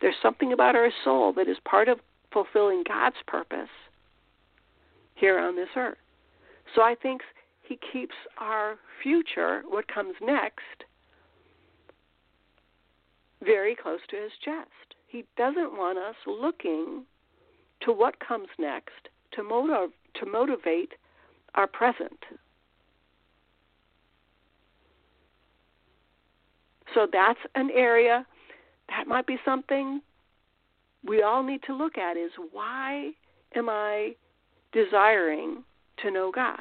There's 0.00 0.14
something 0.22 0.52
about 0.52 0.76
our 0.76 0.90
soul 1.04 1.32
that 1.34 1.48
is 1.48 1.56
part 1.64 1.88
of 1.88 1.98
fulfilling 2.32 2.82
God's 2.86 3.16
purpose 3.26 3.68
here 5.14 5.38
on 5.38 5.56
this 5.56 5.68
earth. 5.76 5.98
So 6.74 6.82
I 6.82 6.94
think 7.00 7.22
He 7.62 7.78
keeps 7.92 8.14
our 8.38 8.76
future, 9.02 9.62
what 9.68 9.86
comes 9.88 10.14
next, 10.20 10.84
very 13.44 13.76
close 13.76 14.00
to 14.10 14.16
his 14.16 14.32
chest. 14.44 14.94
He 15.06 15.24
doesn't 15.36 15.76
want 15.76 15.98
us 15.98 16.16
looking 16.26 17.04
to 17.82 17.92
what 17.92 18.18
comes 18.20 18.48
next 18.58 19.08
to 19.32 19.42
motiv- 19.42 19.92
to 20.20 20.26
motivate 20.26 20.92
our 21.54 21.66
present. 21.66 22.18
So 26.94 27.06
that's 27.12 27.38
an 27.54 27.70
area 27.74 28.26
that 28.88 29.06
might 29.06 29.26
be 29.26 29.38
something 29.44 30.00
we 31.04 31.22
all 31.22 31.42
need 31.42 31.62
to 31.64 31.74
look 31.74 31.98
at 31.98 32.16
is 32.16 32.30
why 32.52 33.10
am 33.54 33.68
I 33.68 34.14
desiring 34.72 35.64
to 36.02 36.10
know 36.10 36.30
God? 36.32 36.58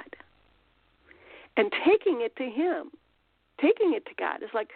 And 1.55 1.71
taking 1.85 2.21
it 2.21 2.35
to 2.37 2.43
him, 2.43 2.91
taking 3.61 3.93
it 3.93 4.05
to 4.05 4.11
God 4.17 4.41
is 4.41 4.49
like 4.53 4.69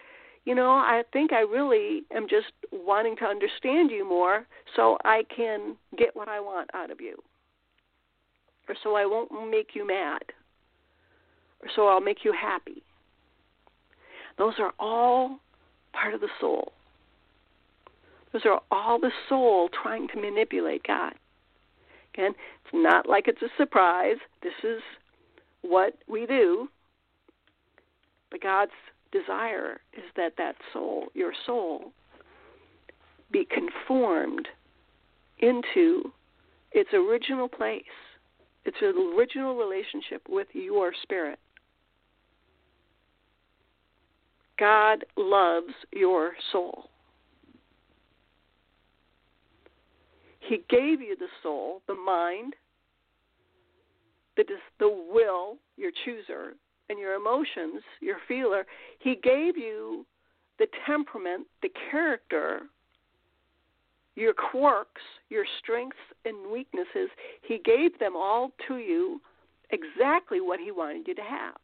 you 0.47 0.55
know, 0.55 0.71
I 0.71 1.03
think 1.11 1.33
I 1.33 1.41
really 1.41 2.03
am 2.09 2.25
just 2.29 2.53
wanting 2.71 3.17
to 3.17 3.25
understand 3.25 3.91
you 3.91 4.07
more 4.07 4.47
so 4.77 4.97
I 5.03 5.23
can 5.35 5.75
get 5.97 6.15
what 6.15 6.29
I 6.29 6.39
want 6.39 6.69
out 6.73 6.89
of 6.89 7.01
you. 7.01 7.21
Or 8.69 8.75
so 8.83 8.95
I 8.95 9.05
won't 9.05 9.31
make 9.49 9.69
you 9.73 9.87
mad. 9.87 10.21
Or 11.61 11.69
so 11.75 11.87
I'll 11.87 12.01
make 12.01 12.23
you 12.23 12.33
happy. 12.33 12.83
Those 14.37 14.53
are 14.59 14.73
all 14.79 15.39
part 15.93 16.13
of 16.13 16.21
the 16.21 16.29
soul. 16.39 16.73
Those 18.33 18.45
are 18.45 18.61
all 18.69 18.99
the 18.99 19.11
soul 19.29 19.69
trying 19.69 20.07
to 20.09 20.21
manipulate 20.21 20.83
God. 20.85 21.13
Again, 22.13 22.33
it's 22.63 22.73
not 22.73 23.07
like 23.07 23.27
it's 23.27 23.41
a 23.41 23.49
surprise. 23.57 24.17
This 24.43 24.53
is 24.63 24.81
what 25.61 25.93
we 26.07 26.25
do. 26.25 26.67
But 28.29 28.41
God's 28.41 28.71
desire 29.11 29.79
is 29.93 30.03
that 30.15 30.33
that 30.37 30.55
soul, 30.73 31.07
your 31.13 31.31
soul, 31.45 31.93
be 33.31 33.45
conformed 33.45 34.47
into 35.39 36.11
its 36.71 36.89
original 36.93 37.47
place, 37.47 37.83
its 38.67 38.77
an 38.81 39.15
original 39.17 39.55
relationship 39.55 40.21
with 40.29 40.47
your 40.53 40.91
spirit. 41.03 41.39
God 44.59 45.05
loves 45.15 45.73
your 45.91 46.33
soul. 46.51 46.89
He 50.39 50.63
gave 50.69 51.01
you 51.01 51.15
the 51.19 51.27
soul, 51.43 51.81
the 51.87 51.95
mind, 51.95 52.53
the, 54.35 54.43
the 54.79 54.87
will, 55.11 55.57
your 55.75 55.91
chooser, 56.05 56.53
and 56.89 56.97
your 56.97 57.15
emotions, 57.15 57.81
your 57.99 58.17
feeler, 58.27 58.65
he 58.99 59.15
gave 59.21 59.57
you 59.57 60.05
the 60.57 60.67
temperament, 60.85 61.45
the 61.61 61.69
character, 61.91 62.61
your 64.17 64.33
quirks, 64.33 65.01
your 65.29 65.45
strengths 65.59 65.97
and 66.25 66.51
weaknesses. 66.51 67.09
He 67.43 67.59
gave 67.63 67.97
them 67.99 68.15
all 68.15 68.51
to 68.67 68.77
you 68.77 69.21
exactly 69.69 70.41
what 70.41 70.59
he 70.59 70.71
wanted 70.71 71.07
you 71.07 71.15
to 71.15 71.21
have. 71.21 71.55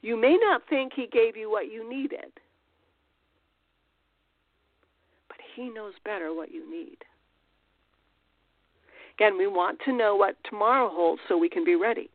You 0.00 0.20
may 0.20 0.36
not 0.38 0.60
think 0.68 0.92
He 0.94 1.06
gave 1.06 1.34
you 1.34 1.50
what 1.50 1.72
you 1.72 1.88
needed, 1.88 2.30
but 5.28 5.38
He 5.56 5.70
knows 5.70 5.94
better 6.04 6.34
what 6.34 6.52
you 6.52 6.70
need. 6.70 6.98
Again, 9.16 9.38
we 9.38 9.46
want 9.46 9.78
to 9.86 9.96
know 9.96 10.14
what 10.14 10.36
tomorrow 10.50 10.90
holds 10.92 11.22
so 11.26 11.38
we 11.38 11.48
can 11.48 11.64
be 11.64 11.74
ready. 11.74 12.10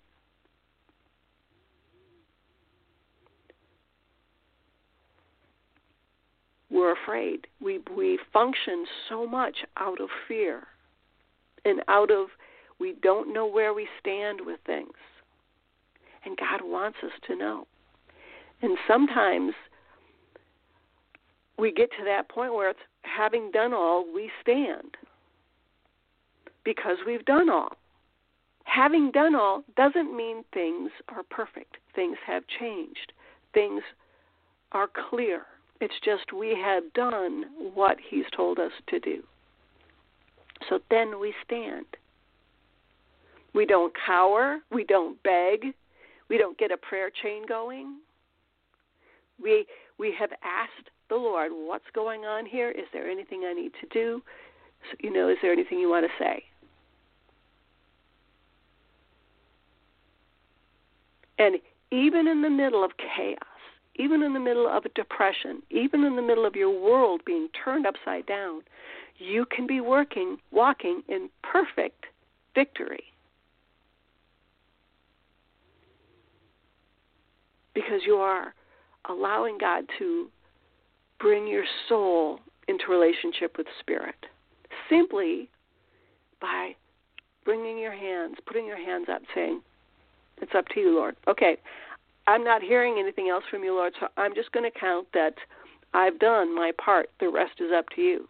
We're 6.79 6.93
afraid. 6.93 7.45
We 7.59 7.81
we 7.93 8.17
function 8.31 8.85
so 9.09 9.27
much 9.27 9.57
out 9.75 9.99
of 9.99 10.07
fear 10.29 10.63
and 11.65 11.81
out 11.89 12.09
of 12.09 12.27
we 12.79 12.95
don't 13.03 13.33
know 13.33 13.45
where 13.45 13.73
we 13.73 13.85
stand 13.99 14.39
with 14.45 14.61
things. 14.65 14.93
And 16.23 16.37
God 16.37 16.61
wants 16.63 16.99
us 17.03 17.11
to 17.27 17.35
know. 17.35 17.67
And 18.61 18.77
sometimes 18.87 19.51
we 21.57 21.73
get 21.73 21.89
to 21.97 22.05
that 22.05 22.29
point 22.29 22.53
where 22.53 22.69
it's 22.69 22.79
having 23.01 23.51
done 23.51 23.73
all, 23.73 24.05
we 24.13 24.31
stand 24.41 24.95
because 26.63 26.95
we've 27.05 27.25
done 27.25 27.49
all. 27.49 27.73
Having 28.63 29.11
done 29.11 29.35
all 29.35 29.63
doesn't 29.75 30.15
mean 30.15 30.45
things 30.53 30.91
are 31.09 31.23
perfect. 31.23 31.75
Things 31.93 32.17
have 32.25 32.43
changed. 32.57 33.11
Things 33.53 33.83
are 34.71 34.87
clear. 35.09 35.41
It's 35.81 35.93
just 36.03 36.33
we 36.33 36.57
have 36.61 36.91
done 36.93 37.45
what 37.73 37.97
He's 38.09 38.25
told 38.35 38.59
us 38.59 38.71
to 38.89 38.99
do. 38.99 39.23
So 40.67 40.79
then 40.89 41.19
we 41.19 41.33
stand. 41.45 41.85
We 43.53 43.65
don't 43.65 43.93
cower. 44.05 44.59
We 44.71 44.83
don't 44.83 45.21
beg. 45.23 45.73
We 46.29 46.37
don't 46.37 46.57
get 46.57 46.71
a 46.71 46.77
prayer 46.77 47.09
chain 47.09 47.43
going. 47.47 47.99
We 49.41 49.65
we 49.97 50.13
have 50.19 50.31
asked 50.43 50.89
the 51.09 51.15
Lord, 51.15 51.51
"What's 51.53 51.89
going 51.93 52.25
on 52.25 52.45
here? 52.45 52.69
Is 52.69 52.85
there 52.93 53.09
anything 53.09 53.45
I 53.45 53.53
need 53.53 53.71
to 53.81 53.87
do? 53.87 54.21
You 54.99 55.11
know, 55.11 55.29
is 55.29 55.37
there 55.41 55.51
anything 55.51 55.79
you 55.79 55.89
want 55.89 56.05
to 56.05 56.23
say?" 56.23 56.43
And 61.39 61.55
even 61.89 62.27
in 62.27 62.41
the 62.41 62.49
middle 62.49 62.83
of 62.83 62.91
chaos, 62.97 63.58
even 63.99 64.23
in 64.23 64.33
the 64.33 64.39
middle 64.39 64.67
of 64.67 64.85
a 64.85 64.89
depression, 64.89 65.61
even 65.69 66.05
in 66.05 66.15
the 66.15 66.21
middle 66.21 66.45
of 66.45 66.55
your 66.55 66.71
world 66.71 67.21
being 67.25 67.49
turned 67.63 67.85
upside 67.85 68.25
down, 68.25 68.61
you 69.17 69.45
can 69.45 69.67
be 69.67 69.81
working, 69.81 70.37
walking 70.51 71.03
in 71.09 71.29
perfect 71.43 72.05
victory. 72.55 73.03
Because 77.75 78.01
you 78.05 78.15
are 78.15 78.53
allowing 79.09 79.57
God 79.59 79.83
to 79.99 80.29
bring 81.19 81.45
your 81.45 81.65
soul 81.89 82.39
into 82.69 82.85
relationship 82.89 83.57
with 83.57 83.67
Spirit 83.81 84.15
simply 84.89 85.49
by 86.41 86.73
bringing 87.43 87.77
your 87.77 87.91
hands, 87.91 88.35
putting 88.45 88.65
your 88.65 88.77
hands 88.77 89.07
up, 89.11 89.21
saying, 89.35 89.61
It's 90.41 90.51
up 90.55 90.67
to 90.69 90.79
you, 90.79 90.95
Lord. 90.95 91.17
Okay, 91.27 91.57
I'm 92.29 92.43
not 92.43 92.61
hearing 92.61 92.97
anything 92.99 93.27
else 93.27 93.43
from 93.49 93.63
you, 93.63 93.73
Lord, 93.73 93.93
so 93.99 94.07
I'm 94.15 94.35
just 94.35 94.51
going 94.51 94.69
to 94.71 94.79
count 94.79 95.07
that 95.15 95.33
I've 95.95 96.19
done 96.19 96.53
my 96.53 96.71
part. 96.77 97.09
The 97.19 97.27
rest 97.27 97.53
is 97.59 97.71
up 97.75 97.85
to 97.95 98.01
you. 98.01 98.27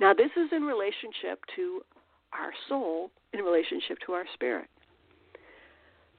Now, 0.00 0.12
this 0.12 0.32
is 0.36 0.50
in 0.50 0.64
relationship 0.64 1.44
to 1.54 1.82
our 2.32 2.50
soul, 2.68 3.12
in 3.32 3.44
relationship 3.44 3.98
to 4.06 4.12
our 4.14 4.24
spirit. 4.34 4.66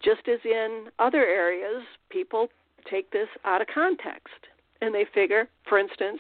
Just 0.02 0.22
as 0.30 0.40
in 0.46 0.86
other 1.00 1.26
areas, 1.26 1.84
people 2.10 2.48
take 2.90 3.12
this 3.12 3.28
out 3.44 3.60
of 3.60 3.68
context 3.74 4.48
and 4.80 4.96
they 4.96 5.06
figure, 5.14 5.50
for 5.68 5.78
instance, 5.80 6.20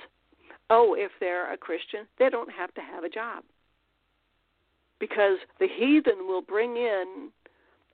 oh, 0.70 0.94
if 0.98 1.12
they're 1.22 1.54
a 1.54 1.58
Christian, 1.58 2.02
they 2.20 2.30
don't 2.30 2.52
have 2.52 2.74
to 2.74 2.82
have 2.82 3.06
a 3.06 3.10
job. 3.10 3.46
Because 5.00 5.38
the 5.60 5.68
heathen 5.74 6.28
will 6.28 6.41
bring 6.41 6.76
in 6.76 7.30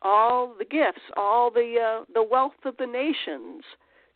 all 0.01 0.53
the 0.57 0.65
gifts, 0.65 1.01
all 1.15 1.51
the 1.51 1.75
uh, 2.01 2.05
the 2.13 2.23
wealth 2.23 2.53
of 2.65 2.75
the 2.77 2.85
nations 2.85 3.63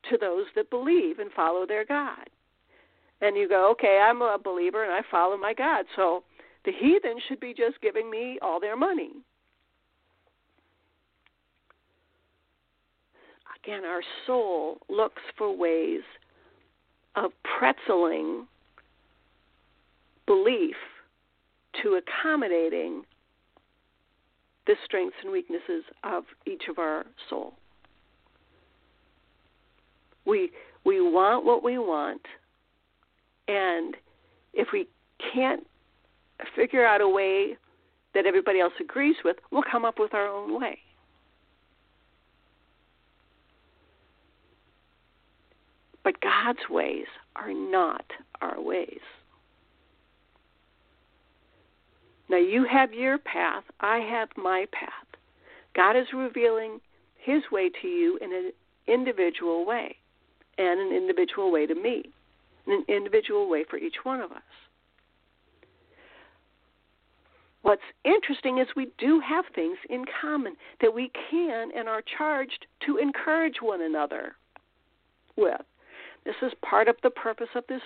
to 0.10 0.18
those 0.18 0.46
that 0.56 0.70
believe 0.70 1.20
and 1.20 1.32
follow 1.32 1.66
their 1.66 1.86
God 1.86 2.30
and 3.22 3.36
you 3.38 3.48
go, 3.48 3.72
okay, 3.72 4.00
I'm 4.04 4.22
a 4.22 4.38
believer 4.42 4.84
and 4.84 4.94
I 4.94 5.02
follow 5.10 5.38
my 5.38 5.54
God. 5.54 5.86
So 5.96 6.24
the 6.66 6.72
heathen 6.72 7.18
should 7.28 7.40
be 7.40 7.54
just 7.54 7.82
giving 7.82 8.10
me 8.10 8.38
all 8.42 8.60
their 8.60 8.76
money. 8.76 9.12
Again, 13.64 13.84
our 13.84 14.02
soul 14.28 14.78
looks 14.90 15.22
for 15.38 15.56
ways 15.56 16.02
of 17.16 17.32
pretzeling 17.60 18.46
belief 20.28 20.76
to 21.82 22.00
accommodating 22.00 23.04
the 24.68 24.76
strengths 24.86 25.18
and 25.24 25.32
weaknesses 25.32 25.84
of 26.04 26.24
each 26.46 26.64
of 26.70 26.80
our 26.80 27.06
soul. 27.30 27.54
We 30.26 30.52
we 30.84 31.02
want 31.02 31.46
what 31.46 31.64
we 31.64 31.78
want 31.78 32.22
and 33.48 33.96
if 34.54 34.70
we 34.72 34.88
can't 35.34 35.66
figure 36.56 36.86
out 36.86 37.02
a 37.02 37.08
way 37.08 37.58
that 38.14 38.26
everybody 38.26 38.60
else 38.60 38.74
agrees 38.80 39.18
with, 39.24 39.38
we'll 39.52 39.64
come 39.70 39.86
up 39.86 40.00
with 40.00 40.14
our 40.14 40.28
own 40.28 40.60
way. 40.60 40.80
But 46.04 46.22
God's 46.22 46.70
ways 46.70 47.08
are 47.36 47.54
not 47.54 48.06
our 48.42 48.62
ways. 48.62 49.00
Now, 52.30 52.38
you 52.38 52.66
have 52.66 52.94
your 52.94 53.18
path, 53.18 53.64
I 53.80 53.98
have 53.98 54.30
my 54.36 54.66
path. 54.72 54.92
God 55.76 55.96
is 55.96 56.08
revealing 56.14 56.80
His 57.18 57.44
way 57.52 57.70
to 57.82 57.88
you 57.88 58.18
in 58.22 58.34
an 58.34 58.52
individual 58.88 59.66
way 59.66 59.96
and 60.58 60.80
an 60.80 60.96
individual 60.96 61.52
way 61.52 61.66
to 61.66 61.76
me 61.76 62.06
in 62.68 62.74
an 62.74 62.86
individual 62.88 63.50
way 63.50 63.64
for 63.70 63.78
each 63.78 63.96
one 64.04 64.22
of 64.22 64.32
us. 64.32 64.42
What's 67.62 67.82
interesting 68.04 68.60
is 68.60 68.68
we 68.76 68.90
do 69.00 69.20
have 69.20 69.46
things 69.56 69.78
in 69.90 70.06
common 70.22 70.56
that 70.82 70.94
we 70.94 71.12
can 71.32 71.70
and 71.76 71.90
are 71.90 72.04
charged 72.18 72.68
to 72.86 72.98
encourage 72.98 73.56
one 73.62 73.82
another 73.82 74.36
with. 75.36 75.62
This 76.26 76.36
is 76.44 76.54
part 76.68 76.88
of 76.88 76.96
the 77.02 77.10
purpose 77.10 77.50
of 77.56 77.64
this 77.68 77.82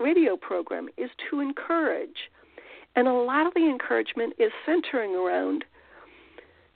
radio 0.00 0.36
program 0.36 0.88
is 0.96 1.10
to 1.30 1.40
encourage. 1.40 2.30
And 2.94 3.08
a 3.08 3.12
lot 3.12 3.46
of 3.46 3.54
the 3.54 3.68
encouragement 3.68 4.34
is 4.38 4.52
centering 4.66 5.14
around 5.14 5.64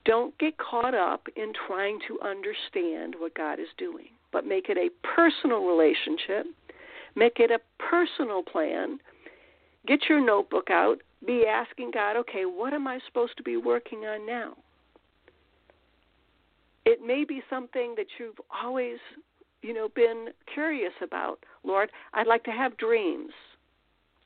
don't 0.05 0.39
get 0.39 0.57
caught 0.59 0.95
up 0.95 1.27
in 1.35 1.53
trying 1.67 1.99
to 2.07 2.19
understand 2.21 3.17
what 3.19 3.35
God 3.35 3.59
is 3.59 3.67
doing, 3.77 4.07
but 4.33 4.47
make 4.47 4.69
it 4.69 4.77
a 4.77 4.89
personal 5.05 5.67
relationship 5.67 6.47
Make 7.17 7.41
it 7.41 7.51
a 7.51 7.59
personal 7.83 8.43
plan. 8.43 9.01
Get 9.87 10.01
your 10.09 10.25
notebook 10.25 10.69
out. 10.71 10.99
Be 11.27 11.47
asking 11.47 11.93
God, 11.93 12.17
okay, 12.17 12.45
what 12.45 12.75
am 12.75 12.87
I 12.87 13.01
supposed 13.07 13.39
to 13.39 13.43
be 13.43 13.57
working 13.57 14.01
on 14.01 14.27
now? 14.27 14.53
It 16.85 17.01
may 17.05 17.25
be 17.25 17.43
something 17.49 17.95
that 17.97 18.07
you've 18.19 18.39
always, 18.63 18.99
you 19.63 19.73
know, 19.73 19.89
been 19.89 20.29
curious 20.53 20.93
about. 21.03 21.39
Lord, 21.65 21.91
I'd 22.13 22.27
like 22.27 22.45
to 22.45 22.51
have 22.51 22.77
dreams. 22.77 23.33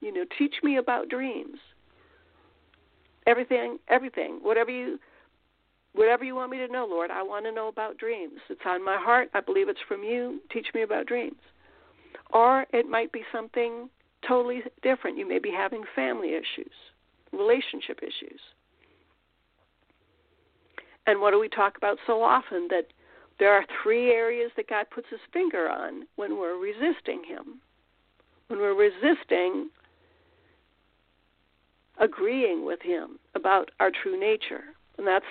You 0.00 0.12
know, 0.12 0.24
teach 0.36 0.56
me 0.64 0.76
about 0.76 1.08
dreams. 1.08 1.58
Everything, 3.30 3.78
everything, 3.86 4.40
whatever 4.42 4.72
you 4.72 4.98
whatever 5.92 6.24
you 6.24 6.34
want 6.34 6.50
me 6.50 6.58
to 6.58 6.66
know, 6.66 6.84
Lord, 6.84 7.12
I 7.12 7.22
want 7.22 7.44
to 7.44 7.52
know 7.52 7.68
about 7.68 7.96
dreams. 7.96 8.40
It's 8.48 8.60
on 8.66 8.84
my 8.84 8.96
heart. 8.96 9.30
I 9.34 9.40
believe 9.40 9.68
it's 9.68 9.80
from 9.86 10.02
you. 10.02 10.40
Teach 10.52 10.66
me 10.74 10.82
about 10.82 11.06
dreams. 11.06 11.38
Or 12.32 12.66
it 12.72 12.88
might 12.88 13.12
be 13.12 13.22
something 13.32 13.88
totally 14.26 14.62
different. 14.82 15.16
You 15.16 15.28
may 15.28 15.38
be 15.38 15.52
having 15.52 15.84
family 15.94 16.30
issues, 16.30 16.72
relationship 17.32 18.00
issues. 18.02 18.40
And 21.06 21.20
what 21.20 21.30
do 21.30 21.38
we 21.38 21.48
talk 21.48 21.76
about 21.76 21.98
so 22.08 22.22
often? 22.22 22.66
That 22.68 22.86
there 23.38 23.52
are 23.52 23.64
three 23.80 24.10
areas 24.10 24.50
that 24.56 24.68
God 24.68 24.86
puts 24.92 25.06
his 25.08 25.20
finger 25.32 25.68
on 25.68 26.06
when 26.16 26.36
we're 26.36 26.58
resisting 26.58 27.22
him. 27.24 27.60
When 28.48 28.58
we're 28.58 28.74
resisting 28.74 29.70
agreeing 32.00 32.64
with 32.64 32.80
him 32.82 33.18
about 33.34 33.70
our 33.78 33.90
true 33.90 34.18
nature. 34.18 34.64
And 34.98 35.06
that's 35.06 35.24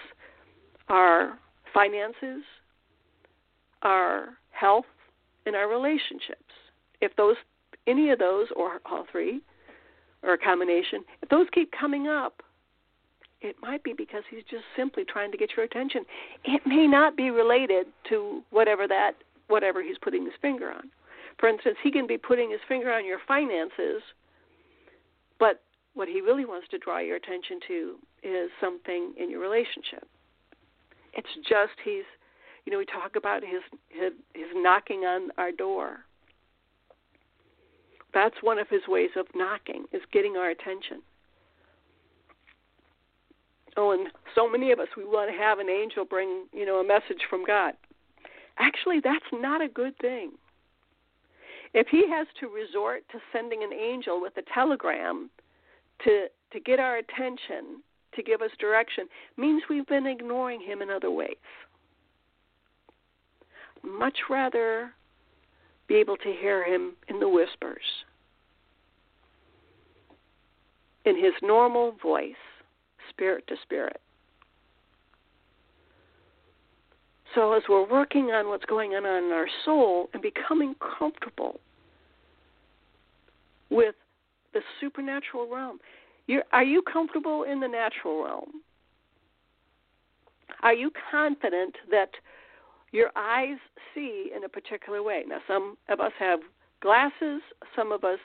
our 0.87 1.37
finances, 1.73 2.43
our 3.81 4.29
health, 4.51 4.85
and 5.45 5.55
our 5.55 5.67
relationships 5.67 6.53
if 7.01 7.15
those 7.15 7.35
any 7.87 8.09
of 8.09 8.19
those 8.19 8.47
or 8.55 8.79
all 8.85 9.05
three 9.11 9.41
or 10.21 10.33
a 10.33 10.37
combination, 10.37 11.03
if 11.21 11.29
those 11.29 11.47
keep 11.53 11.71
coming 11.71 12.07
up, 12.07 12.43
it 13.41 13.55
might 13.61 13.83
be 13.83 13.93
because 13.93 14.23
he's 14.29 14.43
just 14.49 14.65
simply 14.75 15.05
trying 15.05 15.31
to 15.31 15.37
get 15.37 15.51
your 15.55 15.65
attention. 15.65 16.03
It 16.43 16.61
may 16.65 16.87
not 16.87 17.15
be 17.15 17.31
related 17.31 17.87
to 18.09 18.43
whatever 18.49 18.87
that 18.87 19.13
whatever 19.47 19.81
he's 19.81 19.97
putting 19.97 20.25
his 20.25 20.33
finger 20.41 20.71
on. 20.71 20.91
For 21.39 21.47
instance, 21.47 21.77
he 21.81 21.89
can 21.91 22.05
be 22.05 22.17
putting 22.17 22.51
his 22.51 22.59
finger 22.67 22.91
on 22.91 23.05
your 23.05 23.17
finances, 23.27 24.03
but 25.39 25.63
what 25.93 26.07
he 26.07 26.21
really 26.21 26.45
wants 26.45 26.67
to 26.69 26.77
draw 26.77 26.99
your 26.99 27.15
attention 27.15 27.59
to 27.67 27.95
is 28.23 28.49
something 28.61 29.13
in 29.17 29.29
your 29.29 29.41
relationship. 29.41 30.07
It's 31.13 31.29
just 31.47 31.73
he's 31.83 32.03
you 32.65 32.71
know, 32.71 32.77
we 32.77 32.85
talk 32.85 33.15
about 33.15 33.41
his 33.41 33.61
his, 33.89 34.13
his 34.33 34.47
knocking 34.53 34.99
on 34.99 35.29
our 35.37 35.51
door. 35.51 36.05
That's 38.13 38.35
one 38.41 38.59
of 38.59 38.67
his 38.69 38.81
ways 38.87 39.11
of 39.17 39.27
knocking, 39.35 39.85
is 39.91 40.01
getting 40.11 40.35
our 40.35 40.49
attention. 40.49 41.01
Oh, 43.77 43.91
and 43.91 44.09
so 44.35 44.49
many 44.49 44.71
of 44.71 44.79
us, 44.79 44.87
we 44.97 45.05
want 45.05 45.31
to 45.31 45.37
have 45.37 45.59
an 45.59 45.69
angel 45.69 46.05
bring, 46.05 46.45
you 46.51 46.65
know, 46.65 46.79
a 46.79 46.87
message 46.87 47.21
from 47.29 47.45
God. 47.45 47.73
Actually, 48.57 48.99
that's 49.03 49.25
not 49.31 49.61
a 49.61 49.67
good 49.67 49.97
thing. 49.99 50.31
If 51.73 51.87
he 51.87 52.09
has 52.09 52.27
to 52.39 52.47
resort 52.47 53.03
to 53.11 53.19
sending 53.31 53.63
an 53.63 53.71
angel 53.73 54.19
with 54.19 54.33
a 54.37 54.43
telegram 54.53 55.29
to 56.03 56.27
to 56.51 56.59
get 56.59 56.79
our 56.79 56.97
attention, 56.97 57.81
to 58.15 58.23
give 58.23 58.41
us 58.41 58.49
direction, 58.59 59.05
means 59.37 59.61
we've 59.69 59.85
been 59.87 60.07
ignoring 60.07 60.59
him 60.59 60.81
in 60.81 60.89
other 60.89 61.11
ways. 61.11 61.35
Much 63.83 64.17
rather 64.29 64.91
be 65.87 65.95
able 65.95 66.17
to 66.17 66.33
hear 66.39 66.63
him 66.63 66.93
in 67.07 67.19
the 67.19 67.29
whispers, 67.29 67.83
in 71.05 71.15
his 71.15 71.33
normal 71.41 71.93
voice 72.01 72.33
spirit 73.09 73.45
to 73.47 73.55
spirit. 73.63 74.01
So, 77.35 77.53
as 77.53 77.61
we're 77.69 77.87
working 77.87 78.31
on 78.31 78.47
what's 78.47 78.65
going 78.65 78.93
on 78.93 79.05
in 79.05 79.31
our 79.31 79.47
soul 79.63 80.09
and 80.13 80.21
becoming 80.21 80.75
comfortable 80.97 81.59
with 83.69 83.93
the 84.53 84.61
supernatural 84.79 85.49
realm, 85.51 85.79
you're, 86.27 86.43
are 86.51 86.63
you 86.63 86.81
comfortable 86.81 87.43
in 87.43 87.59
the 87.59 87.67
natural 87.67 88.23
realm? 88.23 88.61
Are 90.61 90.73
you 90.73 90.91
confident 91.11 91.75
that 91.89 92.09
your 92.91 93.11
eyes 93.15 93.57
see 93.93 94.31
in 94.35 94.43
a 94.43 94.49
particular 94.49 95.01
way? 95.01 95.23
Now, 95.27 95.39
some 95.47 95.77
of 95.89 95.99
us 95.99 96.11
have 96.19 96.39
glasses, 96.81 97.41
some 97.75 97.91
of 97.91 98.03
us 98.03 98.19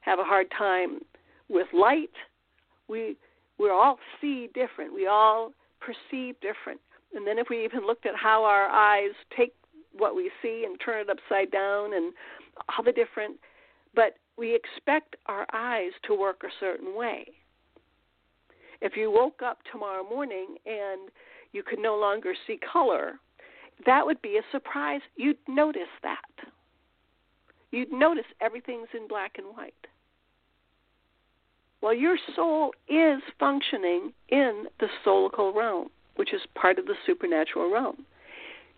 have 0.00 0.18
a 0.18 0.24
hard 0.24 0.46
time 0.56 1.00
with 1.48 1.66
light. 1.72 2.10
We 2.88 3.16
we 3.58 3.70
all 3.70 3.98
see 4.20 4.48
different. 4.54 4.94
We 4.94 5.06
all 5.06 5.52
perceive 5.80 6.34
different. 6.40 6.80
And 7.14 7.26
then 7.26 7.38
if 7.38 7.48
we 7.50 7.64
even 7.64 7.86
looked 7.86 8.06
at 8.06 8.16
how 8.16 8.44
our 8.44 8.66
eyes 8.68 9.12
take 9.36 9.52
what 9.96 10.16
we 10.16 10.30
see 10.40 10.64
and 10.66 10.80
turn 10.84 11.00
it 11.02 11.10
upside 11.10 11.50
down 11.50 11.94
and 11.94 12.12
all 12.68 12.82
the 12.84 12.92
different 12.92 13.36
but 13.94 14.16
we 14.36 14.54
expect 14.54 15.16
our 15.26 15.46
eyes 15.52 15.92
to 16.06 16.14
work 16.14 16.42
a 16.44 16.52
certain 16.60 16.96
way. 16.96 17.26
If 18.80 18.96
you 18.96 19.10
woke 19.10 19.42
up 19.42 19.58
tomorrow 19.70 20.02
morning 20.02 20.56
and 20.66 21.10
you 21.52 21.62
could 21.62 21.78
no 21.78 21.96
longer 21.96 22.34
see 22.46 22.58
color, 22.72 23.20
that 23.86 24.04
would 24.04 24.20
be 24.22 24.38
a 24.38 24.52
surprise. 24.52 25.00
You'd 25.16 25.38
notice 25.48 25.82
that. 26.02 26.18
You'd 27.70 27.92
notice 27.92 28.24
everything's 28.40 28.88
in 28.94 29.08
black 29.08 29.36
and 29.38 29.46
white. 29.56 29.74
Well, 31.80 31.94
your 31.94 32.16
soul 32.36 32.72
is 32.88 33.20
functioning 33.40 34.12
in 34.28 34.66
the 34.78 34.88
soulical 35.04 35.54
realm, 35.54 35.88
which 36.16 36.32
is 36.32 36.40
part 36.54 36.78
of 36.78 36.86
the 36.86 36.94
supernatural 37.06 37.72
realm. 37.72 38.04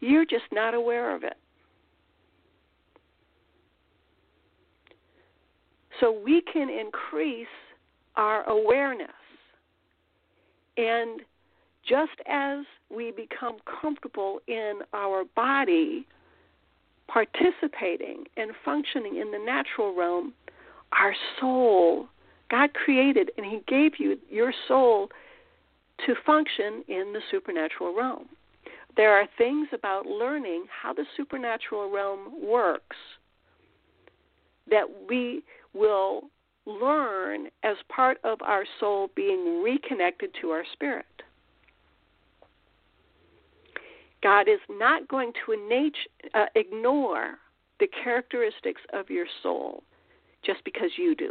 You're 0.01 0.25
just 0.25 0.45
not 0.53 0.75
aware 0.75 1.15
of 1.15 1.23
it. 1.23 1.37
So 6.01 6.13
we 6.13 6.43
can 6.43 6.69
increase 6.69 7.47
our 8.17 8.49
awareness. 8.49 9.09
And 10.77 11.21
just 11.89 12.13
as 12.27 12.65
we 12.95 13.13
become 13.13 13.57
comfortable 13.81 14.41
in 14.49 14.81
our 14.93 15.25
body 15.37 16.07
participating 17.07 18.25
and 18.37 18.53
functioning 18.65 19.17
in 19.17 19.31
the 19.31 19.39
natural 19.39 19.95
realm, 19.95 20.33
our 20.93 21.15
soul 21.39 22.09
God 22.51 22.75
created 22.75 23.31
and 23.37 23.47
He 23.47 23.61
gave 23.67 23.99
you 23.99 24.19
your 24.31 24.53
soul 24.69 25.09
to 26.07 26.15
function 26.27 26.85
in 26.89 27.13
the 27.13 27.21
supernatural 27.31 27.95
realm. 27.97 28.27
There 28.97 29.13
are 29.13 29.27
things 29.37 29.69
about 29.73 30.07
learning 30.07 30.67
how 30.71 30.93
the 30.93 31.05
supernatural 31.17 31.91
realm 31.91 32.33
works 32.41 32.97
that 34.71 34.85
we 35.09 35.43
will 35.75 36.23
learn 36.67 37.47
as 37.63 37.77
part 37.95 38.19
of 38.25 38.39
our 38.43 38.65
soul 38.81 39.11
being 39.15 39.63
reconnected 39.63 40.31
to 40.41 40.51
our 40.51 40.65
spirit. 40.73 41.05
God 44.23 44.49
is 44.49 44.61
not 44.71 45.07
going 45.09 45.33
to 45.45 45.53
uh, 46.35 46.47
ignore 46.55 47.35
the 47.81 47.89
characteristics 48.03 48.81
of 48.95 49.11
your 49.11 49.27
soul 49.43 49.83
just 50.43 50.65
because 50.65 50.91
you 50.97 51.15
do 51.15 51.31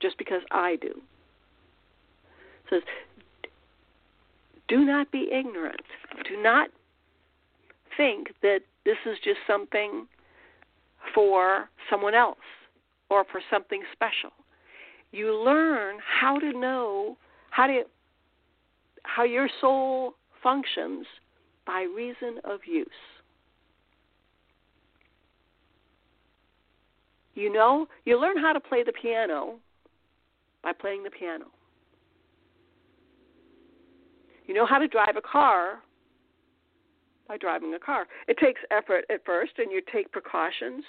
just 0.00 0.18
because 0.18 0.42
I 0.50 0.76
do. 0.80 0.88
It 0.88 2.70
says, 2.70 2.82
do 4.68 4.84
not 4.84 5.10
be 5.10 5.28
ignorant. 5.32 5.80
Do 6.28 6.40
not 6.42 6.68
think 7.96 8.28
that 8.42 8.60
this 8.84 8.96
is 9.06 9.16
just 9.24 9.38
something 9.46 10.06
for 11.14 11.68
someone 11.90 12.14
else 12.14 12.36
or 13.10 13.24
for 13.30 13.40
something 13.50 13.82
special. 13.92 14.30
You 15.12 15.34
learn 15.34 15.96
how 16.20 16.38
to 16.38 16.52
know 16.52 17.16
how 17.50 17.66
to 17.66 17.82
how 19.04 19.24
your 19.24 19.48
soul 19.60 20.14
functions 20.42 21.06
by 21.66 21.86
reason 21.94 22.40
of 22.44 22.60
use. 22.66 22.88
You 27.34 27.52
know, 27.52 27.86
you 28.04 28.20
learn 28.20 28.36
how 28.36 28.52
to 28.52 28.60
play 28.60 28.82
the 28.82 28.92
piano 28.92 29.56
by 30.62 30.72
playing 30.72 31.04
the 31.04 31.10
piano. 31.10 31.46
You 34.46 34.54
know 34.54 34.66
how 34.66 34.78
to 34.78 34.88
drive 34.88 35.16
a 35.16 35.20
car 35.20 35.80
by 37.28 37.36
driving 37.36 37.74
a 37.74 37.78
car. 37.78 38.06
It 38.26 38.38
takes 38.38 38.60
effort 38.70 39.04
at 39.10 39.24
first 39.24 39.52
and 39.58 39.70
you 39.70 39.82
take 39.92 40.10
precautions, 40.10 40.82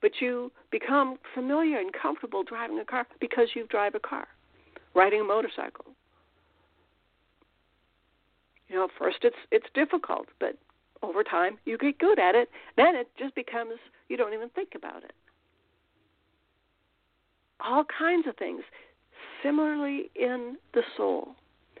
but 0.00 0.12
you 0.20 0.50
become 0.70 1.16
familiar 1.34 1.78
and 1.78 1.92
comfortable 1.92 2.42
driving 2.42 2.78
a 2.78 2.84
car 2.84 3.06
because 3.20 3.48
you 3.54 3.66
drive 3.68 3.94
a 3.94 4.00
car, 4.00 4.26
riding 4.94 5.20
a 5.20 5.24
motorcycle. 5.24 5.86
You 8.68 8.76
know, 8.76 8.88
first 8.98 9.18
it's 9.22 9.36
it's 9.50 9.66
difficult, 9.74 10.26
but 10.40 10.56
over 11.02 11.22
time 11.22 11.58
you 11.64 11.78
get 11.78 11.98
good 11.98 12.18
at 12.18 12.34
it. 12.34 12.48
Then 12.76 12.96
it 12.96 13.08
just 13.18 13.34
becomes 13.34 13.72
you 14.08 14.16
don't 14.16 14.34
even 14.34 14.48
think 14.50 14.70
about 14.74 15.04
it. 15.04 15.12
All 17.60 17.84
kinds 17.98 18.26
of 18.26 18.36
things. 18.36 18.62
Similarly, 19.42 20.10
in 20.16 20.56
the 20.72 20.82
soul, 20.96 21.36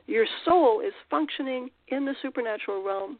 your 0.06 0.26
soul 0.44 0.80
is 0.80 0.92
functioning 1.10 1.70
in 1.88 2.04
the 2.04 2.14
supernatural 2.20 2.84
realm 2.84 3.18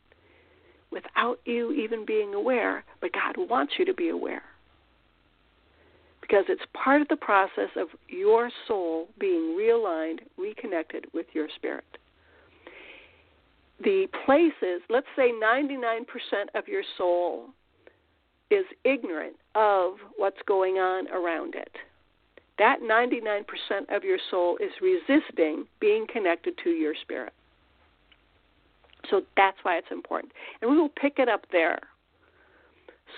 without 0.90 1.40
you 1.44 1.72
even 1.72 2.06
being 2.06 2.34
aware, 2.34 2.84
but 3.00 3.10
God 3.12 3.36
wants 3.50 3.74
you 3.78 3.84
to 3.86 3.94
be 3.94 4.10
aware. 4.10 4.42
Because 6.24 6.44
it's 6.48 6.62
part 6.72 7.02
of 7.02 7.08
the 7.08 7.16
process 7.16 7.68
of 7.76 7.88
your 8.08 8.50
soul 8.66 9.08
being 9.20 9.56
realigned, 9.58 10.20
reconnected 10.38 11.04
with 11.12 11.26
your 11.34 11.48
spirit. 11.54 11.84
The 13.82 14.06
places, 14.24 14.80
let's 14.88 15.06
say 15.16 15.32
99% 15.32 16.04
of 16.54 16.66
your 16.66 16.82
soul 16.96 17.48
is 18.50 18.64
ignorant 18.84 19.36
of 19.54 19.96
what's 20.16 20.40
going 20.46 20.76
on 20.76 21.08
around 21.08 21.54
it 21.56 21.76
that 22.58 22.78
99% 22.80 23.44
of 23.94 24.04
your 24.04 24.18
soul 24.30 24.58
is 24.58 24.70
resisting 24.80 25.66
being 25.80 26.06
connected 26.12 26.54
to 26.62 26.70
your 26.70 26.94
spirit. 27.00 27.32
So 29.10 29.22
that's 29.36 29.56
why 29.62 29.76
it's 29.76 29.90
important. 29.90 30.32
And 30.62 30.70
we 30.70 30.78
will 30.78 30.90
pick 30.90 31.18
it 31.18 31.28
up 31.28 31.42
there. 31.52 31.78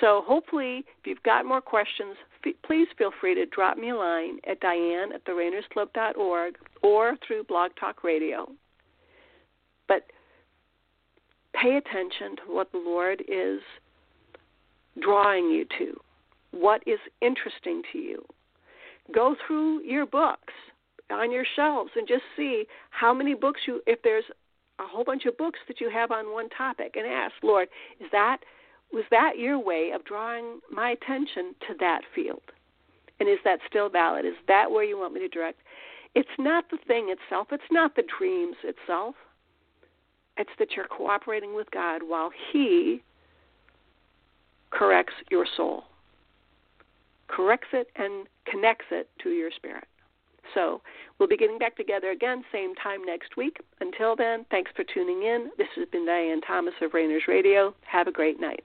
So 0.01 0.23
hopefully, 0.27 0.85
if 0.99 1.07
you've 1.07 1.23
got 1.23 1.47
more 1.47 1.61
questions, 1.61 2.16
please 2.65 2.89
feel 2.97 3.11
free 3.21 3.35
to 3.35 3.47
drop 3.47 3.79
me 3.79 3.91
a 3.91 3.97
line 3.97 4.39
at 4.49 4.61
diane 4.61 5.13
at 5.15 5.25
therainersclub.org 5.25 6.55
or 6.83 7.17
through 7.27 7.45
Blog 7.45 7.73
Talk 7.79 8.05
Radio. 8.05 8.51
But 9.89 10.05
pay 11.55 11.77
attention 11.77 12.37
to 12.37 12.55
what 12.55 12.73
the 12.73 12.79
Lord 12.79 13.23
is 13.29 13.61
drawing 15.01 15.51
you 15.51 15.67
to, 15.79 16.01
what 16.53 16.83
is 16.87 16.99
interesting 17.21 17.83
to 17.93 17.99
you 17.99 18.25
go 19.15 19.37
through 19.47 19.83
your 19.83 20.07
books. 20.07 20.53
on 21.09 21.31
your 21.31 21.45
shelves 21.55 21.91
and 21.95 22.09
just 22.09 22.25
see 22.37 22.65
how 22.91 23.15
many 23.15 23.33
books 23.33 23.61
you 23.67 23.81
if 23.87 24.03
there's 24.03 24.25
a 24.81 24.87
whole 24.87 25.05
bunch 25.05 25.25
of 25.25 25.37
books 25.39 25.61
that 25.69 25.81
you 25.81 25.89
have 25.89 26.11
on 26.11 26.33
one 26.33 26.49
topic 26.49 26.97
and 26.97 27.07
ask, 27.07 27.33
Lord, 27.45 27.69
is 28.01 28.09
that 28.11 28.39
was 28.97 29.05
that 29.11 29.39
your 29.39 29.59
way 29.59 29.91
of 29.95 30.07
drawing 30.07 30.61
my 30.73 30.93
attention 30.93 31.55
to 31.69 31.75
that 31.81 32.01
field? 32.15 32.41
And 33.21 33.29
is 33.29 33.37
that 33.45 33.59
still 33.69 33.91
valid? 33.91 34.25
Is 34.25 34.33
that 34.49 34.71
where 34.71 34.85
you 34.85 34.99
want 34.99 35.13
me 35.13 35.21
to 35.21 35.29
direct? 35.29 35.59
It's 36.15 36.29
not 36.39 36.65
the 36.71 36.79
thing 36.87 37.15
itself, 37.15 37.49
it's 37.53 37.71
not 37.71 37.95
the 37.95 38.05
dreams 38.19 38.57
itself. 38.65 39.15
It's 40.39 40.51
that 40.59 40.69
you're 40.77 40.87
cooperating 40.87 41.55
with 41.55 41.71
God 41.71 42.01
while 42.07 42.31
He 42.51 43.03
corrects 44.71 45.15
your 45.31 45.47
soul, 45.59 45.85
corrects 47.29 47.69
it 47.75 47.89
and 47.97 48.27
connects 48.51 48.87
it 48.91 49.11
to 49.23 49.29
your 49.29 49.51
spirit. 49.55 49.89
So 50.55 50.81
we'll 51.19 51.29
be 51.29 51.37
getting 51.37 51.59
back 51.59 51.77
together 51.77 52.13
again, 52.13 52.45
same 52.51 52.75
time 52.77 53.05
next 53.05 53.37
week. 53.37 53.59
Until 53.81 54.17
then, 54.17 54.47
thanks 54.51 54.71
for 54.75 54.85
tuning 54.85 55.23
in. 55.23 55.51
This 55.59 55.69
has 55.77 55.87
been 55.91 56.07
Diane 56.07 56.41
Thomas 56.41 56.75
of 56.81 56.95
Rainers 56.95 57.25
Radio. 57.29 57.75
Have 57.83 58.07
a 58.07 58.13
great 58.13 58.41
night. 58.41 58.65